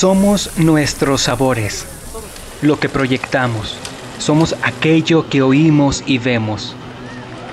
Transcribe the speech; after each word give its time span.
Somos 0.00 0.52
nuestros 0.56 1.20
sabores, 1.20 1.84
lo 2.62 2.80
que 2.80 2.88
proyectamos. 2.88 3.76
Somos 4.18 4.56
aquello 4.62 5.28
que 5.28 5.42
oímos 5.42 6.02
y 6.06 6.16
vemos. 6.16 6.74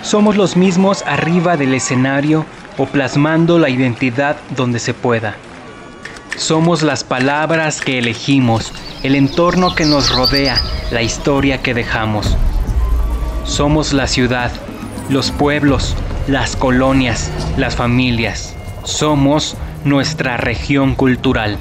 Somos 0.02 0.38
los 0.38 0.56
mismos 0.56 1.04
arriba 1.06 1.58
del 1.58 1.74
escenario 1.74 2.46
o 2.78 2.86
plasmando 2.86 3.60
la 3.60 3.68
identidad 3.68 4.38
donde 4.56 4.80
se 4.80 4.94
pueda. 4.94 5.36
Somos 6.38 6.84
las 6.84 7.04
palabras 7.04 7.82
que 7.82 8.00
elegimos, 8.00 8.72
el 9.04 9.16
entorno 9.16 9.76
que 9.76 9.84
nos 9.84 10.16
rodea, 10.16 10.56
la 10.90 11.02
historia 11.02 11.62
que 11.62 11.74
dejamos. 11.74 12.38
Somos 13.44 13.92
la 13.92 14.08
ciudad, 14.08 14.54
los 15.10 15.32
pueblos, 15.32 15.98
las 16.30 16.56
colonias, 16.56 17.30
las 17.58 17.76
familias. 17.76 18.56
Somos 18.86 19.58
nuestra 19.84 20.38
región 20.38 20.96
cultural. 20.96 21.58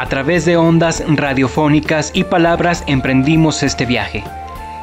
A 0.00 0.06
través 0.06 0.46
de 0.46 0.56
ondas 0.56 1.04
radiofónicas 1.06 2.10
y 2.14 2.24
palabras 2.24 2.84
emprendimos 2.86 3.62
este 3.62 3.84
viaje. 3.84 4.24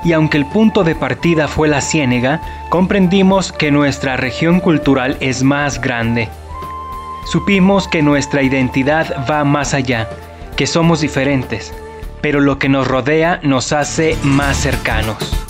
Y 0.03 0.13
aunque 0.13 0.37
el 0.37 0.45
punto 0.45 0.83
de 0.83 0.93
partida 0.93 1.47
fue 1.47 1.67
la 1.67 1.81
Ciénega, 1.81 2.39
comprendimos 2.69 3.51
que 3.51 3.71
nuestra 3.71 4.15
región 4.15 4.59
cultural 4.59 5.17
es 5.19 5.41
más 5.41 5.81
grande. 5.81 6.29
Supimos 7.25 7.87
que 7.87 8.03
nuestra 8.03 8.43
identidad 8.43 9.25
va 9.27 9.43
más 9.43 9.73
allá, 9.73 10.07
que 10.55 10.67
somos 10.67 11.01
diferentes, 11.01 11.73
pero 12.21 12.39
lo 12.39 12.59
que 12.59 12.69
nos 12.69 12.87
rodea 12.87 13.39
nos 13.41 13.73
hace 13.73 14.15
más 14.21 14.55
cercanos. 14.57 15.46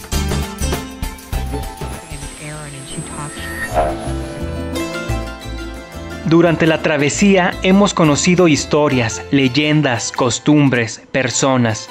Durante 6.27 6.67
la 6.67 6.81
travesía 6.81 7.53
hemos 7.63 7.93
conocido 7.93 8.47
historias, 8.49 9.21
leyendas, 9.31 10.11
costumbres, 10.11 11.01
personas. 11.11 11.89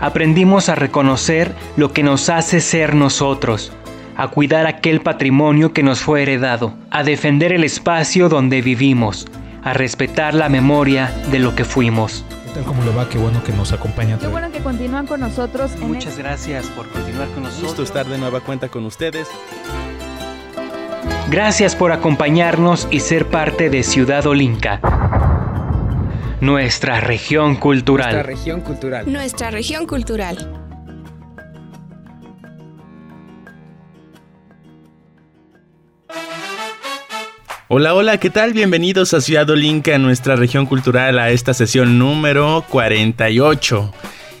Aprendimos 0.00 0.68
a 0.68 0.74
reconocer 0.74 1.52
lo 1.76 1.92
que 1.92 2.02
nos 2.02 2.28
hace 2.28 2.60
ser 2.60 2.94
nosotros, 2.96 3.72
a 4.16 4.28
cuidar 4.28 4.66
aquel 4.66 5.00
patrimonio 5.00 5.72
que 5.72 5.84
nos 5.84 6.00
fue 6.00 6.22
heredado, 6.22 6.74
a 6.90 7.04
defender 7.04 7.52
el 7.52 7.62
espacio 7.62 8.28
donde 8.28 8.62
vivimos, 8.62 9.26
a 9.62 9.72
respetar 9.72 10.34
la 10.34 10.48
memoria 10.48 11.12
de 11.30 11.38
lo 11.38 11.54
que 11.54 11.64
fuimos. 11.64 12.24
¿Qué 12.46 12.50
tal 12.52 12.64
cómo 12.64 12.82
le 12.84 12.90
va? 12.90 13.08
Qué 13.08 13.18
bueno 13.18 13.44
que 13.44 13.52
nos 13.52 13.72
acompaña. 13.72 14.18
Qué 14.18 14.26
bueno 14.26 14.50
que 14.50 14.58
continúan 14.58 15.06
con 15.06 15.20
nosotros 15.20 15.72
en 15.76 15.86
Muchas 15.86 16.06
este- 16.12 16.22
gracias 16.22 16.66
por 16.66 16.88
continuar 16.88 17.28
con 17.28 17.44
nosotros. 17.44 17.68
Gusto 17.68 17.82
estar 17.84 18.06
de 18.06 18.18
nueva 18.18 18.40
cuenta 18.40 18.68
con 18.68 18.84
ustedes. 18.86 19.28
Gracias 21.30 21.74
por 21.74 21.92
acompañarnos 21.92 22.86
y 22.90 23.00
ser 23.00 23.26
parte 23.26 23.68
de 23.68 23.82
Ciudad 23.82 24.26
Olinca, 24.26 24.80
nuestra 26.40 27.00
región 27.00 27.56
cultural. 27.56 28.12
Nuestra 28.12 28.22
región 28.22 28.60
cultural. 28.60 29.12
Nuestra 29.12 29.50
región 29.50 29.86
cultural. 29.86 30.66
Hola, 37.68 37.94
hola, 37.94 38.18
¿qué 38.18 38.30
tal? 38.30 38.52
Bienvenidos 38.52 39.12
a 39.12 39.20
Ciudad 39.20 39.50
Olinca, 39.50 39.98
nuestra 39.98 40.36
región 40.36 40.66
cultural, 40.66 41.18
a 41.18 41.30
esta 41.30 41.52
sesión 41.52 41.98
número 41.98 42.64
48. 42.70 43.92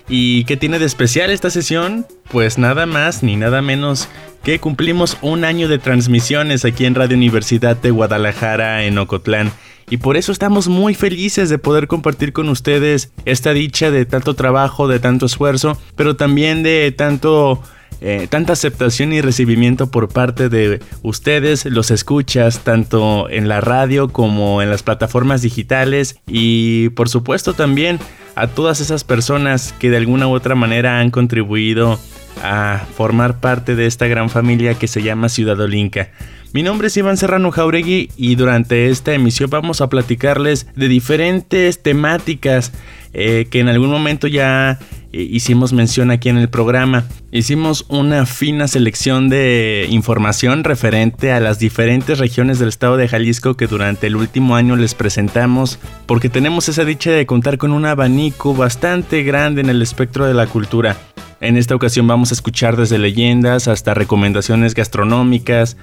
¿Y 0.08 0.44
qué 0.44 0.56
tiene 0.56 0.78
de 0.78 0.84
especial 0.84 1.30
esta 1.30 1.50
sesión? 1.50 2.06
Pues 2.30 2.58
nada 2.58 2.86
más 2.86 3.22
ni 3.22 3.36
nada 3.36 3.60
menos 3.60 4.08
que 4.44 4.60
cumplimos 4.60 5.18
un 5.22 5.44
año 5.44 5.66
de 5.66 5.78
transmisiones 5.78 6.64
aquí 6.64 6.84
en 6.84 6.94
Radio 6.94 7.16
Universidad 7.16 7.76
de 7.76 7.90
Guadalajara 7.90 8.84
en 8.84 8.98
Ocotlán. 8.98 9.50
Y 9.90 9.96
por 9.98 10.16
eso 10.16 10.30
estamos 10.30 10.68
muy 10.68 10.94
felices 10.94 11.48
de 11.48 11.58
poder 11.58 11.88
compartir 11.88 12.32
con 12.32 12.48
ustedes 12.48 13.12
esta 13.24 13.52
dicha 13.52 13.90
de 13.90 14.04
tanto 14.04 14.34
trabajo, 14.34 14.86
de 14.86 15.00
tanto 15.00 15.26
esfuerzo, 15.26 15.78
pero 15.96 16.16
también 16.16 16.62
de 16.62 16.92
tanto 16.96 17.60
eh, 18.00 18.26
tanta 18.28 18.52
aceptación 18.52 19.12
y 19.12 19.20
recibimiento 19.20 19.90
por 19.90 20.08
parte 20.08 20.48
de 20.48 20.80
ustedes, 21.02 21.64
los 21.64 21.90
escuchas, 21.90 22.60
tanto 22.60 23.30
en 23.30 23.48
la 23.48 23.60
radio 23.60 24.08
como 24.08 24.60
en 24.62 24.70
las 24.70 24.82
plataformas 24.82 25.42
digitales 25.42 26.18
y 26.26 26.90
por 26.90 27.08
supuesto 27.08 27.54
también 27.54 27.98
a 28.34 28.48
todas 28.48 28.80
esas 28.80 29.04
personas 29.04 29.72
que 29.78 29.90
de 29.90 29.96
alguna 29.96 30.28
u 30.28 30.34
otra 30.34 30.54
manera 30.54 31.00
han 31.00 31.10
contribuido 31.10 31.98
a 32.42 32.82
formar 32.94 33.40
parte 33.40 33.76
de 33.76 33.86
esta 33.86 34.06
gran 34.06 34.28
familia 34.28 34.74
que 34.74 34.88
se 34.88 35.02
llama 35.02 35.30
Ciudad 35.30 35.58
Olinca. 35.58 36.10
Mi 36.52 36.62
nombre 36.62 36.88
es 36.88 36.96
Iván 36.96 37.16
Serrano 37.16 37.50
Jauregui 37.50 38.10
y 38.16 38.34
durante 38.34 38.88
esta 38.88 39.14
emisión 39.14 39.50
vamos 39.50 39.80
a 39.80 39.88
platicarles 39.88 40.66
de 40.74 40.88
diferentes 40.88 41.82
temáticas 41.82 42.72
eh, 43.12 43.46
que 43.50 43.60
en 43.60 43.68
algún 43.68 43.90
momento 43.90 44.26
ya 44.26 44.78
hicimos 45.22 45.72
mención 45.72 46.10
aquí 46.10 46.28
en 46.28 46.38
el 46.38 46.48
programa. 46.48 47.04
Hicimos 47.32 47.84
una 47.88 48.26
fina 48.26 48.68
selección 48.68 49.28
de 49.28 49.86
información 49.90 50.64
referente 50.64 51.32
a 51.32 51.40
las 51.40 51.58
diferentes 51.58 52.18
regiones 52.18 52.58
del 52.58 52.68
estado 52.68 52.96
de 52.96 53.08
Jalisco 53.08 53.56
que 53.56 53.66
durante 53.66 54.06
el 54.06 54.16
último 54.16 54.56
año 54.56 54.76
les 54.76 54.94
presentamos 54.94 55.78
porque 56.06 56.28
tenemos 56.28 56.68
esa 56.68 56.84
dicha 56.84 57.10
de 57.10 57.26
contar 57.26 57.58
con 57.58 57.72
un 57.72 57.86
abanico 57.86 58.54
bastante 58.54 59.22
grande 59.22 59.60
en 59.60 59.70
el 59.70 59.82
espectro 59.82 60.26
de 60.26 60.34
la 60.34 60.46
cultura. 60.46 60.96
En 61.40 61.56
esta 61.56 61.74
ocasión 61.74 62.06
vamos 62.06 62.30
a 62.30 62.34
escuchar 62.34 62.76
desde 62.76 62.98
leyendas 62.98 63.68
hasta 63.68 63.92
recomendaciones 63.92 64.74
gastronómicas, 64.74 65.76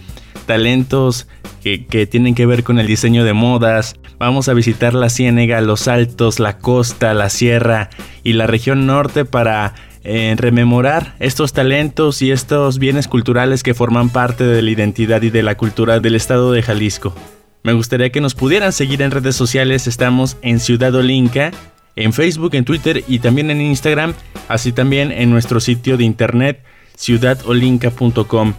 talentos 0.47 1.28
que, 1.62 2.08
tienen 2.08 2.34
que 2.34 2.46
ver 2.46 2.64
con 2.64 2.80
el 2.80 2.88
diseño 2.88 3.24
de 3.24 3.34
modas. 3.34 3.96
Vamos 4.18 4.50
a 4.50 4.53
visitar 4.53 4.96
la 4.96 5.09
Ciénega, 5.09 5.62
los 5.62 5.88
Altos, 5.88 6.40
la 6.40 6.58
costa, 6.58 7.13
la 7.13 7.30
sierra 7.30 7.90
y 8.24 8.34
la 8.34 8.47
región 8.47 8.88
norte 8.88 9.25
para 9.25 9.75
eh, 10.03 10.34
rememorar 10.38 11.16
estos 11.19 11.53
talentos 11.53 12.22
y 12.22 12.31
estos 12.31 12.80
bienes 12.80 13.08
culturales 13.08 13.62
que 13.62 13.75
forman 13.75 14.09
parte 14.09 14.44
de 14.44 14.62
la 14.62 14.72
identidad 14.72 15.22
y 15.22 15.30
de 15.30 15.44
la 15.44 15.56
cultura 15.56 16.00
del 16.00 16.16
estado 16.16 16.52
de 16.52 16.63
Jalisco. 16.63 17.16
Me 17.63 17.74
gustaría 17.74 18.09
que 18.09 18.19
nos 18.19 18.36
pudieran 18.36 18.74
seguir 18.74 19.02
en 19.02 19.12
redes 19.12 19.38
sociales, 19.38 19.88
estamos 19.88 20.36
en 20.42 20.59
Ciudad 20.59 20.94
Olinca, 20.96 21.52
en 21.96 22.14
Facebook, 22.14 22.56
en 22.56 22.66
Twitter 22.66 23.04
y 23.08 23.20
también 23.20 23.52
en 23.52 23.62
Instagram, 23.62 24.14
así 24.48 24.72
también 24.72 25.12
en 25.12 25.30
nuestro 25.30 25.59
sitio 25.59 25.98
de 25.98 26.04
internet 26.04 26.64
ciudadolinca.com. 26.96 28.54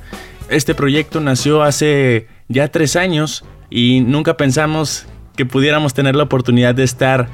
Este 0.48 0.74
proyecto 0.74 1.20
nació 1.20 1.62
hace 1.62 2.28
ya 2.48 2.68
tres 2.68 2.96
años 2.96 3.44
y 3.70 4.00
nunca 4.00 4.36
pensamos 4.36 5.06
que 5.36 5.46
pudiéramos 5.46 5.94
tener 5.94 6.14
la 6.14 6.24
oportunidad 6.24 6.74
de 6.74 6.84
estar 6.84 7.28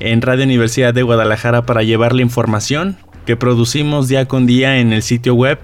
en 0.00 0.22
Radio 0.22 0.44
Universidad 0.44 0.92
de 0.92 1.02
Guadalajara 1.02 1.66
para 1.66 1.82
llevar 1.82 2.14
la 2.14 2.22
información 2.22 2.96
que 3.26 3.36
producimos 3.36 4.08
día 4.08 4.26
con 4.26 4.46
día 4.46 4.78
en 4.78 4.92
el 4.92 5.02
sitio 5.02 5.34
web 5.34 5.58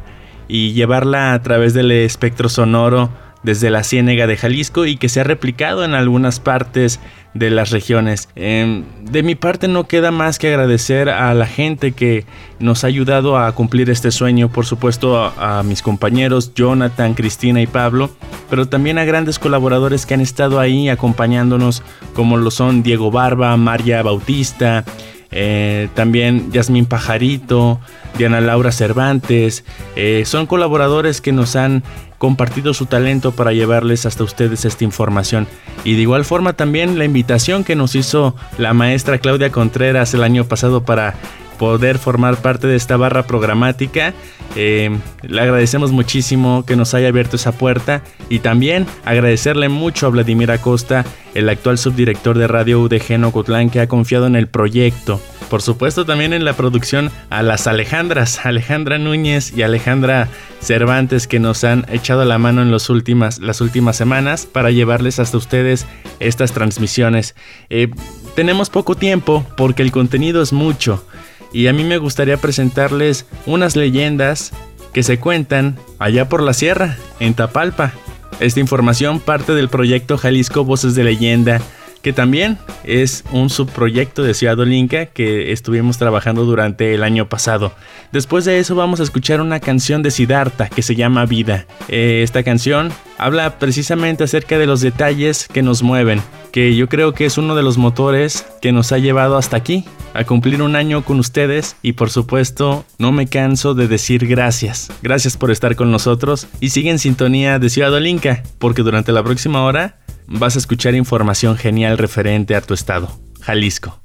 y 0.49 0.73
llevarla 0.73 1.33
a 1.33 1.43
través 1.43 1.75
del 1.75 1.91
espectro 1.91 2.49
sonoro 2.49 3.11
desde 3.43 3.71
la 3.71 3.85
Ciénega 3.85 4.27
de 4.27 4.37
Jalisco 4.37 4.87
y 4.87 4.97
que 4.97 5.09
se 5.09 5.21
ha 5.21 5.25
replicado 5.25 5.85
en 5.85 5.95
algunas 5.95 6.41
partes 6.41 7.01
de 7.35 7.51
las 7.51 7.71
regiones. 7.71 8.29
Eh, 8.37 8.83
de 9.03 9.23
mi 9.23 9.35
parte 9.35 9.69
no 9.69 9.87
queda 9.87 10.11
más 10.11 10.39
que 10.39 10.49
agradecer 10.49 11.09
a 11.09 11.33
la 11.35 11.47
gente 11.47 11.93
que 11.93 12.25
nos 12.59 12.85
ha 12.85 12.89
ayudado 12.89 13.39
a 13.39 13.53
cumplir 13.53 13.89
este 13.91 14.11
sueño, 14.11 14.51
por 14.51 14.67
supuesto 14.67 15.17
a, 15.17 15.59
a, 15.59 15.63
mis 15.63 15.83
compañeros 15.83 16.55
Jonathan, 16.55 17.15
Cristina 17.15 17.63
y 17.63 17.67
Pablo, 17.67 18.11
pero 18.49 18.69
también 18.69 18.99
a 18.99 19.05
grandes 19.05 19.39
colaboradores 19.39 20.07
que 20.07 20.15
han 20.15 20.21
estado 20.21 20.61
ahí 20.61 20.89
acompañándonos, 20.89 21.83
como 22.15 22.37
lo 22.37 22.51
son 22.51 22.83
Diego 22.83 23.11
Barba, 23.11 23.57
María 23.57 24.03
Bautista, 24.03 24.85
eh, 25.33 25.89
también 25.95 26.51
Yasmín 26.51 26.87
Pajarito, 26.87 27.81
Diana 28.19 28.41
Laura 28.41 28.73
Cervantes, 28.73 29.65
eh, 29.95 30.25
son 30.27 30.47
colaboradores 30.47 31.21
que 31.21 31.33
nos 31.33 31.55
han 31.55 31.85
compartido 32.21 32.75
su 32.75 32.85
talento 32.85 33.33
para 33.33 33.55
llevarles 33.55 34.05
hasta 34.05 34.25
ustedes 34.25 34.67
esta 34.67 34.85
información. 34.85 35.49
Y 35.85 35.95
de 35.95 36.03
igual 36.03 36.27
forma 36.27 36.53
también 36.53 36.99
la 36.99 37.07
invitación 37.07 37.65
que 37.65 37.77
nos 37.77 37.95
hizo 37.95 38.37
la 38.59 38.75
maestra 38.75 39.17
Claudia 39.17 39.51
Contreras 39.51 40.13
el 40.13 40.23
año 40.23 40.45
pasado 40.45 40.83
para 40.85 41.15
poder 41.61 41.99
formar 41.99 42.39
parte 42.39 42.67
de 42.67 42.75
esta 42.75 42.97
barra 42.97 43.27
programática. 43.27 44.15
Eh, 44.57 44.97
le 45.21 45.41
agradecemos 45.43 45.93
muchísimo 45.93 46.65
que 46.65 46.75
nos 46.75 46.95
haya 46.95 47.09
abierto 47.09 47.37
esa 47.37 47.53
puerta 47.53 48.03
y 48.31 48.39
también 48.39 48.87
agradecerle 49.05 49.69
mucho 49.69 50.07
a 50.07 50.09
Vladimir 50.09 50.51
Acosta, 50.53 51.05
el 51.35 51.51
actual 51.51 51.77
subdirector 51.77 52.39
de 52.39 52.47
Radio 52.47 52.81
UDG 52.81 53.19
Nocotlán, 53.19 53.69
que 53.69 53.81
ha 53.81 53.89
confiado 53.89 54.27
en 54.27 54.37
el 54.37 54.49
proyecto. 54.49 55.21
Por 55.51 55.61
supuesto 55.61 56.07
también 56.07 56.33
en 56.33 56.47
la 56.47 56.55
producción 56.55 57.11
a 57.29 57.43
las 57.43 57.67
Alejandras, 57.67 58.47
Alejandra 58.47 58.97
Núñez 58.97 59.53
y 59.55 59.61
Alejandra 59.61 60.29
Cervantes 60.61 61.27
que 61.27 61.41
nos 61.41 61.65
han 61.65 61.85
echado 61.91 62.25
la 62.25 62.39
mano 62.39 62.63
en 62.63 62.71
los 62.71 62.89
últimas, 62.89 63.39
las 63.39 63.61
últimas 63.61 63.97
semanas 63.97 64.47
para 64.47 64.71
llevarles 64.71 65.19
hasta 65.19 65.37
ustedes 65.37 65.87
estas 66.21 66.53
transmisiones. 66.53 67.35
Eh, 67.69 67.91
tenemos 68.35 68.71
poco 68.71 68.95
tiempo 68.95 69.45
porque 69.59 69.83
el 69.83 69.93
contenido 69.93 70.41
es 70.41 70.55
mucho 70.55 71.05
y 71.53 71.67
a 71.67 71.73
mí 71.73 71.85
me 71.85 71.99
gustaría 71.99 72.37
presentarles 72.37 73.27
unas 73.47 73.77
leyendas 73.77 74.53
que 74.93 75.03
se 75.03 75.19
cuentan 75.19 75.79
allá 75.99 76.29
por 76.29 76.43
la 76.43 76.53
sierra, 76.53 76.97
en 77.19 77.35
Tapalpa. 77.35 77.93
Esta 78.41 78.61
información 78.61 79.21
parte 79.21 79.55
del 79.55 79.69
proyecto 79.69 80.17
Jalisco 80.17 80.65
Voces 80.65 80.95
de 80.95 81.05
Leyenda 81.05 81.61
que 82.03 82.13
también 82.13 82.59
es 82.85 83.25
un 83.33 83.51
subproyecto 83.51 84.23
de 84.23 84.35
Ciudad 84.35 84.59
Olinka 84.59 85.07
que 85.07 85.53
estuvimos 85.53 85.99
trabajando 85.99 86.45
durante 86.45 86.95
el 86.95 87.03
año 87.03 87.29
pasado. 87.29 87.73
Después 88.13 88.45
de 88.45 88.59
eso 88.59 88.75
vamos 88.75 89.01
a 89.01 89.03
escuchar 89.03 89.41
una 89.41 89.61
canción 89.61 90.03
de 90.03 90.11
Siddhartha 90.11 90.69
que 90.69 90.83
se 90.83 90.97
llama 90.97 91.27
Vida. 91.27 91.67
Eh, 91.89 92.23
esta 92.25 92.43
canción 92.43 92.91
habla 93.19 93.59
precisamente 93.59 94.25
acerca 94.25 94.59
de 94.59 94.67
los 94.67 94.81
detalles 94.81 95.47
que 95.47 95.63
nos 95.63 95.83
mueven, 95.83 96.23
que 96.53 96.75
yo 96.75 96.89
creo 96.89 97.13
que 97.13 97.27
es 97.27 97.39
uno 97.39 97.55
de 97.55 97.63
los 97.63 97.79
motores 97.79 98.47
que 98.61 98.73
nos 98.73 98.93
ha 98.93 98.99
llevado 98.99 99.37
hasta 99.37 99.57
aquí, 99.57 99.85
a 100.15 100.25
cumplir 100.25 100.63
un 100.63 100.75
año 100.75 101.05
con 101.05 101.21
ustedes 101.21 101.77
y 101.83 101.93
por 101.93 102.11
supuesto 102.11 102.85
no 102.99 103.13
me 103.13 103.27
canso 103.27 103.75
de 103.75 103.87
decir 103.87 104.27
gracias. 104.27 104.91
Gracias 105.03 105.37
por 105.37 105.51
estar 105.51 105.77
con 105.77 105.93
nosotros 105.93 106.49
y 106.61 106.71
sigue 106.71 106.91
en 106.91 106.99
sintonía 106.99 107.59
de 107.59 107.71
Ciudad 107.71 107.93
Olinka, 107.93 108.43
porque 108.59 108.83
durante 108.83 109.13
la 109.13 109.23
próxima 109.23 109.63
hora 109.63 109.99
vas 110.31 110.55
a 110.55 110.59
escuchar 110.59 110.95
información 110.95 111.57
genial 111.57 111.99
referente 111.99 112.55
a 112.55 112.61
tu 112.61 112.73
estado, 112.73 113.11
Jalisco. 113.41 114.01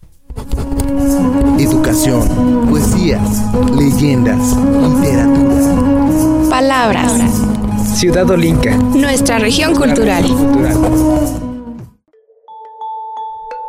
Educación, 1.59 2.67
poesías, 2.69 3.21
leyendas, 3.75 4.57
literatura. 4.57 6.49
Palabras. 6.49 7.11
Ciudad 7.95 8.29
Olinca. 8.29 8.75
Nuestra 8.75 9.39
región 9.39 9.75
cultural. 9.75 10.25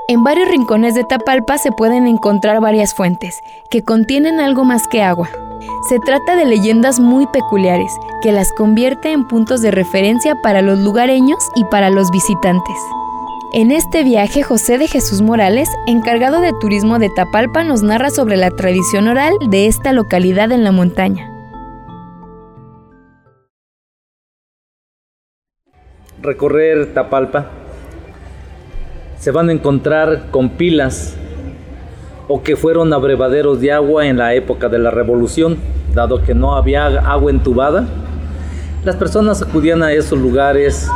En 0.09 0.25
varios 0.25 0.49
rincones 0.49 0.94
de 0.94 1.05
Tapalpa 1.05 1.59
se 1.59 1.73
pueden 1.73 2.06
encontrar 2.06 2.61
varias 2.61 2.94
fuentes 2.94 3.35
que 3.70 3.82
contienen 3.82 4.41
algo 4.41 4.64
más 4.64 4.88
que 4.88 5.02
agua. 5.02 5.46
Se 5.88 5.99
trata 6.00 6.37
de 6.37 6.44
leyendas 6.44 7.00
muy 7.00 7.26
peculiares 7.26 7.93
que 8.23 8.32
las 8.32 8.53
convierte 8.53 9.12
en 9.12 9.26
puntos 9.26 9.62
de 9.62 9.70
referencia 9.70 10.35
para 10.43 10.62
los 10.62 10.79
lugareños 10.79 11.38
y 11.55 11.64
para 11.64 11.91
los 11.91 12.11
visitantes. 12.11 12.76
En 13.53 13.70
este 13.70 14.05
viaje, 14.05 14.43
José 14.43 14.76
de 14.76 14.88
Jesús 14.88 15.23
Morales, 15.23 15.69
encargado 15.87 16.41
de 16.41 16.53
turismo 16.61 16.99
de 16.99 17.08
Tapalpa, 17.08 17.64
nos 17.64 17.82
narra 17.82 18.11
sobre 18.11 18.37
la 18.37 18.50
tradición 18.50 19.08
oral 19.08 19.32
de 19.49 19.67
esta 19.67 19.93
localidad 19.93 20.53
en 20.53 20.64
la 20.64 20.73
montaña. 20.73 21.32
Recorrer 26.20 26.93
Tapalpa, 26.93 27.50
se 29.19 29.31
van 29.31 29.49
a 29.49 29.52
encontrar 29.52 30.31
con 30.31 30.50
pilas 30.50 31.17
o 32.28 32.43
que 32.43 32.56
fueron 32.56 32.93
abrevaderos 32.93 33.61
de 33.61 33.73
agua 33.73 34.06
en 34.06 34.19
la 34.19 34.34
época 34.34 34.69
de 34.69 34.78
la 34.78 34.90
revolución, 34.90 35.56
dado 35.94 36.23
que 36.23 36.34
no 36.34 36.56
había 36.56 36.87
agua 36.87 37.31
entubada. 37.31 37.87
Las 38.84 38.96
personas 38.96 39.43
acudían 39.43 39.82
a 39.82 39.93
esos 39.93 40.19
lugares, 40.19 40.88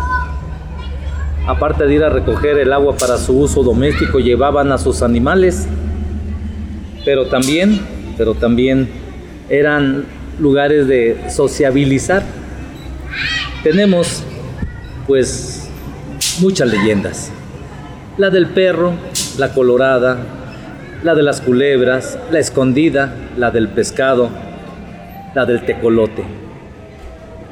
aparte 1.46 1.86
de 1.86 1.94
ir 1.94 2.04
a 2.04 2.08
recoger 2.08 2.58
el 2.58 2.72
agua 2.72 2.96
para 2.96 3.16
su 3.16 3.38
uso 3.38 3.62
doméstico, 3.62 4.18
llevaban 4.18 4.72
a 4.72 4.78
sus 4.78 5.02
animales, 5.02 5.68
pero 7.04 7.26
también, 7.26 7.80
pero 8.16 8.34
también 8.34 8.88
eran 9.48 10.04
lugares 10.38 10.86
de 10.86 11.30
sociabilizar. 11.30 12.22
Tenemos 13.62 14.24
pues 15.06 15.68
muchas 16.40 16.68
leyendas. 16.68 17.32
La 18.16 18.30
del 18.30 18.46
perro, 18.46 18.92
la 19.38 19.52
colorada, 19.52 20.18
la 21.02 21.14
de 21.14 21.22
las 21.22 21.40
culebras, 21.40 22.18
la 22.30 22.38
escondida, 22.38 23.14
la 23.36 23.50
del 23.50 23.68
pescado, 23.68 24.28
la 25.34 25.46
del 25.46 25.64
tecolote. 25.64 26.24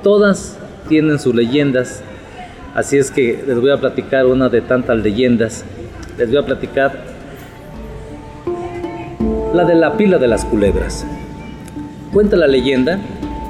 Todas 0.03 0.59
tienen 0.89 1.19
sus 1.19 1.35
leyendas, 1.35 2.03
así 2.75 2.99
es 2.99 3.11
que 3.11 3.43
les 3.47 3.59
voy 3.59 3.71
a 3.71 3.79
platicar 3.79 4.27
una 4.27 4.49
de 4.49 4.61
tantas 4.61 4.99
leyendas. 4.99 5.65
Les 6.19 6.29
voy 6.29 6.39
a 6.39 6.43
platicar 6.45 6.93
la 9.55 9.65
de 9.65 9.75
la 9.75 9.97
pila 9.97 10.19
de 10.19 10.29
las 10.29 10.45
culebras. 10.45 11.07
Cuenta 12.13 12.37
la 12.37 12.47
leyenda 12.47 12.99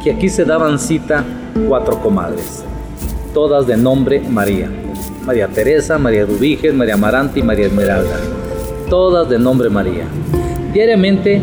que 0.04 0.12
aquí 0.12 0.28
se 0.28 0.44
daban 0.44 0.78
cita 0.78 1.24
cuatro 1.66 2.00
comadres, 2.00 2.64
todas 3.34 3.66
de 3.66 3.76
nombre 3.76 4.20
María. 4.20 4.70
María 5.24 5.48
Teresa, 5.48 5.98
María 5.98 6.24
Dubiges, 6.24 6.72
María 6.72 6.94
Amarante 6.94 7.40
y 7.40 7.42
María 7.42 7.66
Esmeralda 7.66 8.37
todas 8.88 9.28
de 9.28 9.38
nombre 9.38 9.68
María. 9.70 10.06
Diariamente 10.72 11.40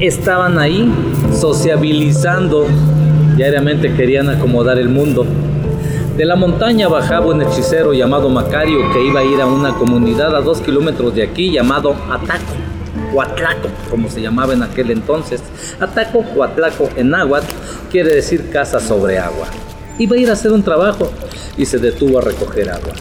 estaban 0.00 0.58
ahí 0.58 0.92
sociabilizando, 1.32 2.66
diariamente 3.36 3.94
querían 3.94 4.28
acomodar 4.28 4.78
el 4.78 4.88
mundo. 4.88 5.26
De 6.16 6.24
la 6.24 6.36
montaña 6.36 6.88
bajaba 6.88 7.26
un 7.26 7.42
hechicero 7.42 7.92
llamado 7.92 8.30
Macario 8.30 8.78
que 8.92 9.04
iba 9.04 9.20
a 9.20 9.24
ir 9.24 9.40
a 9.40 9.46
una 9.46 9.74
comunidad 9.74 10.34
a 10.34 10.40
dos 10.40 10.60
kilómetros 10.60 11.14
de 11.14 11.22
aquí 11.22 11.52
llamado 11.52 11.94
Ataco 12.10 12.54
o 13.14 13.20
Atlaco, 13.20 13.68
como 13.90 14.08
se 14.08 14.22
llamaba 14.22 14.54
en 14.54 14.62
aquel 14.62 14.90
entonces. 14.90 15.42
Ataco 15.78 16.24
o 16.34 16.42
Atlaco 16.42 16.88
en 16.96 17.10
náhuatl 17.10 17.52
quiere 17.90 18.14
decir 18.14 18.50
casa 18.50 18.80
sobre 18.80 19.18
agua. 19.18 19.46
Iba 19.98 20.16
a 20.16 20.18
ir 20.18 20.30
a 20.30 20.32
hacer 20.32 20.52
un 20.52 20.62
trabajo 20.62 21.10
y 21.56 21.66
se 21.66 21.78
detuvo 21.78 22.18
a 22.18 22.22
recoger 22.22 22.70
agua. 22.70 22.92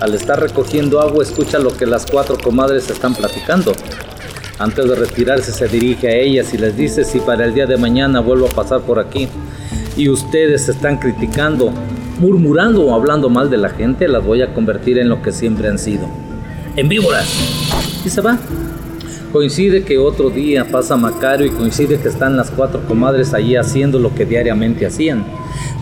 Al 0.00 0.12
estar 0.14 0.40
recogiendo 0.40 1.00
agua, 1.00 1.22
escucha 1.22 1.58
lo 1.58 1.76
que 1.76 1.86
las 1.86 2.04
cuatro 2.04 2.36
comadres 2.36 2.90
están 2.90 3.14
platicando. 3.14 3.72
Antes 4.58 4.88
de 4.88 4.94
retirarse, 4.94 5.52
se 5.52 5.68
dirige 5.68 6.08
a 6.08 6.16
ellas 6.16 6.52
y 6.52 6.58
les 6.58 6.76
dice: 6.76 7.04
Si 7.04 7.20
para 7.20 7.44
el 7.44 7.54
día 7.54 7.66
de 7.66 7.76
mañana 7.76 8.20
vuelvo 8.20 8.46
a 8.46 8.50
pasar 8.50 8.80
por 8.82 8.98
aquí 8.98 9.28
y 9.96 10.08
ustedes 10.08 10.68
están 10.68 10.98
criticando, 10.98 11.72
murmurando 12.18 12.82
o 12.82 12.94
hablando 12.94 13.30
mal 13.30 13.50
de 13.50 13.56
la 13.56 13.70
gente, 13.70 14.08
las 14.08 14.24
voy 14.24 14.42
a 14.42 14.52
convertir 14.52 14.98
en 14.98 15.08
lo 15.08 15.22
que 15.22 15.32
siempre 15.32 15.68
han 15.68 15.78
sido: 15.78 16.08
en 16.76 16.88
víboras. 16.88 17.28
Y 18.04 18.10
se 18.10 18.20
va. 18.20 18.38
Coincide 19.32 19.84
que 19.84 19.98
otro 19.98 20.30
día 20.30 20.64
pasa 20.70 20.96
Macario 20.96 21.46
y 21.46 21.50
coincide 21.50 21.98
que 21.98 22.08
están 22.08 22.36
las 22.36 22.52
cuatro 22.52 22.86
comadres 22.86 23.34
allí 23.34 23.56
haciendo 23.56 23.98
lo 23.98 24.14
que 24.14 24.24
diariamente 24.24 24.86
hacían. 24.86 25.24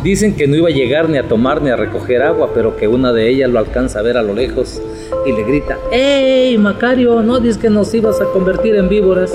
Dicen 0.03 0.35
que 0.35 0.49
no 0.49 0.57
iba 0.57 0.69
a 0.69 0.73
llegar 0.73 1.09
ni 1.09 1.17
a 1.17 1.29
tomar 1.29 1.63
ni 1.63 1.71
a 1.71 1.77
recoger 1.77 2.23
agua, 2.23 2.51
pero 2.53 2.77
que 2.77 2.89
una 2.89 3.13
de 3.13 3.29
ellas 3.29 3.49
lo 3.49 3.61
alcanza 3.61 4.01
a 4.01 4.03
ver 4.03 4.17
a 4.17 4.23
lo 4.23 4.35
lejos 4.35 4.83
y 5.25 5.31
le 5.31 5.45
grita, 5.45 5.79
¡Ey, 5.93 6.59
Macario! 6.59 7.23
¿No 7.23 7.39
dices 7.39 7.57
que 7.57 7.71
nos 7.71 7.95
ibas 7.95 8.21
a 8.21 8.25
convertir 8.25 8.75
en 8.75 8.89
víboras? 8.89 9.33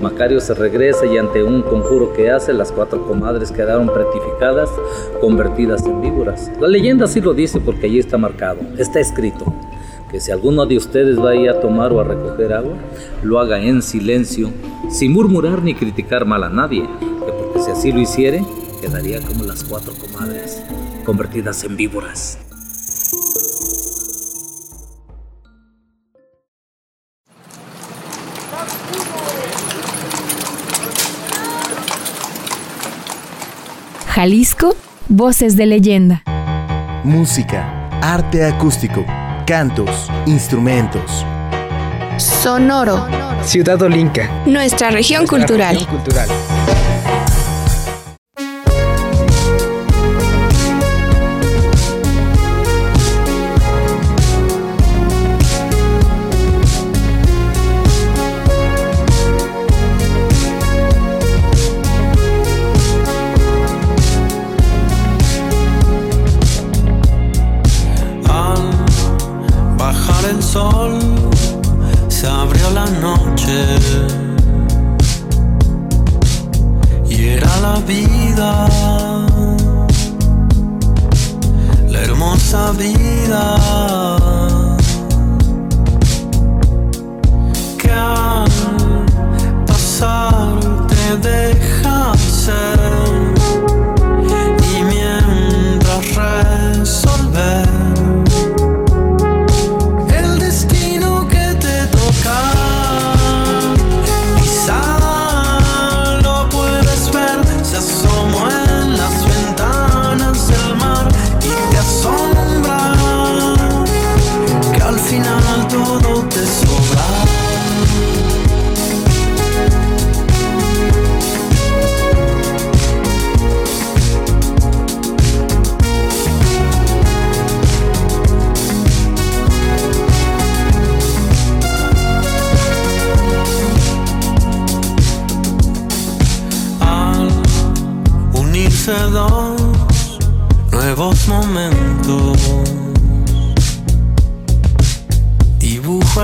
Macario 0.00 0.38
se 0.38 0.54
regresa 0.54 1.04
y 1.06 1.18
ante 1.18 1.42
un 1.42 1.62
conjuro 1.62 2.12
que 2.12 2.30
hace, 2.30 2.52
las 2.52 2.70
cuatro 2.70 3.04
comadres 3.08 3.50
quedaron 3.50 3.92
pretificadas, 3.92 4.70
convertidas 5.20 5.84
en 5.84 6.00
víboras. 6.00 6.48
La 6.60 6.68
leyenda 6.68 7.08
sí 7.08 7.20
lo 7.20 7.34
dice 7.34 7.60
porque 7.60 7.86
allí 7.86 7.98
está 7.98 8.18
marcado, 8.18 8.60
está 8.76 9.00
escrito 9.00 9.52
que 10.12 10.20
si 10.20 10.30
alguno 10.30 10.64
de 10.64 10.76
ustedes 10.76 11.18
va 11.18 11.30
a 11.30 11.36
ir 11.36 11.50
a 11.50 11.60
tomar 11.60 11.92
o 11.92 12.00
a 12.00 12.04
recoger 12.04 12.52
agua, 12.52 12.74
lo 13.22 13.40
haga 13.40 13.60
en 13.60 13.82
silencio, 13.82 14.50
sin 14.88 15.12
murmurar 15.12 15.62
ni 15.62 15.74
criticar 15.74 16.24
mal 16.24 16.44
a 16.44 16.48
nadie, 16.48 16.82
que 17.00 17.32
porque 17.32 17.60
si 17.60 17.70
así 17.70 17.92
lo 17.92 18.00
hiciere, 18.00 18.42
quedaría 18.80 19.20
como 19.20 19.44
las 19.44 19.64
cuatro 19.64 19.92
comadres, 19.94 20.62
convertidas 21.04 21.64
en 21.64 21.76
víboras. 21.76 22.38
Jalisco, 34.08 34.74
voces 35.08 35.56
de 35.56 35.66
leyenda. 35.66 36.22
Música, 37.04 37.88
arte 38.02 38.44
acústico, 38.44 39.04
cantos, 39.46 40.10
instrumentos. 40.26 41.24
Sonoro. 42.16 43.06
Ciudad 43.44 43.80
Olinca. 43.80 44.28
Nuestra 44.44 44.90
región 44.90 45.24
cultural. 45.24 45.76
Región 45.76 45.90
cultural. 45.96 46.28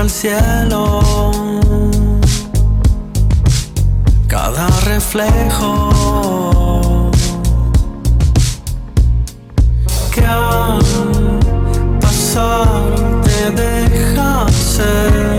Cielo. 0.09 1.01
Cada 4.27 4.67
reflejo 4.81 5.89
que 10.13 10.25
al 10.25 10.79
pasar 12.01 12.67
te 13.23 13.51
deja 13.51 14.47
ser 14.49 15.34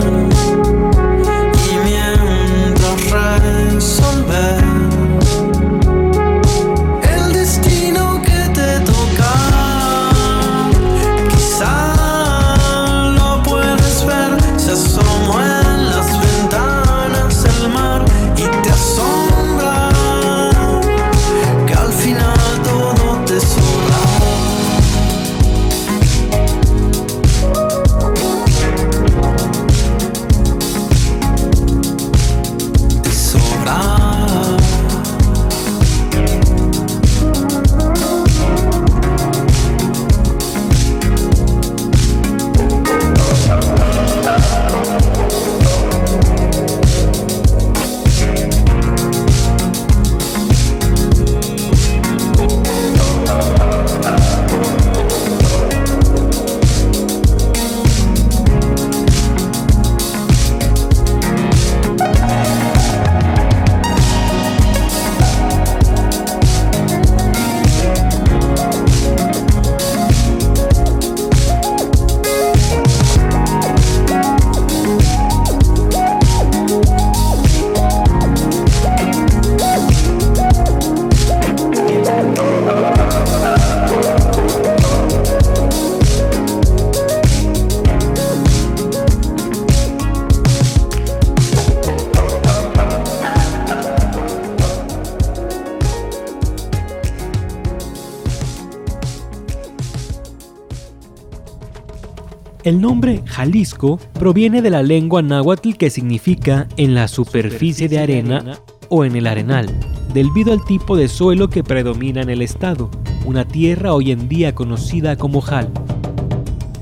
El 102.67 102.81
nombre 102.81 103.23
Jalisco 103.27 104.01
proviene 104.15 104.61
de 104.61 104.71
la 104.71 104.83
lengua 104.83 105.23
náhuatl 105.23 105.75
que 105.75 105.89
significa 105.89 106.67
en 106.77 106.97
la 106.97 107.07
superficie 107.07 107.89
de 107.89 108.01
arena 108.01 108.59
o 108.89 109.05
en 109.05 109.15
el 109.15 109.29
arenal, 109.29 109.69
debido 110.13 110.53
al 110.53 110.65
tipo 110.65 110.97
de 110.97 111.07
suelo 111.07 111.49
que 111.49 111.63
predomina 111.63 112.23
en 112.23 112.29
el 112.29 112.43
estado, 112.43 112.91
una 113.25 113.47
tierra 113.47 113.95
hoy 113.95 114.11
en 114.11 114.29
día 114.29 114.57
conocida 114.57 115.15
como 115.15 115.43
Jal. 115.43 115.71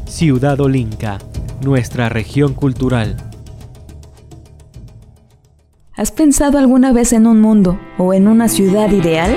Ciudad 0.07 0.59
Olinca, 0.59 1.19
nuestra 1.63 2.09
región 2.09 2.55
cultural. 2.55 3.19
¿Has 5.95 6.13
pensado 6.13 6.57
alguna 6.57 6.95
vez 6.95 7.13
en 7.13 7.27
un 7.27 7.43
mundo 7.43 7.79
o 7.99 8.15
en 8.15 8.27
una 8.27 8.49
ciudad 8.49 8.91
ideal? 8.91 9.37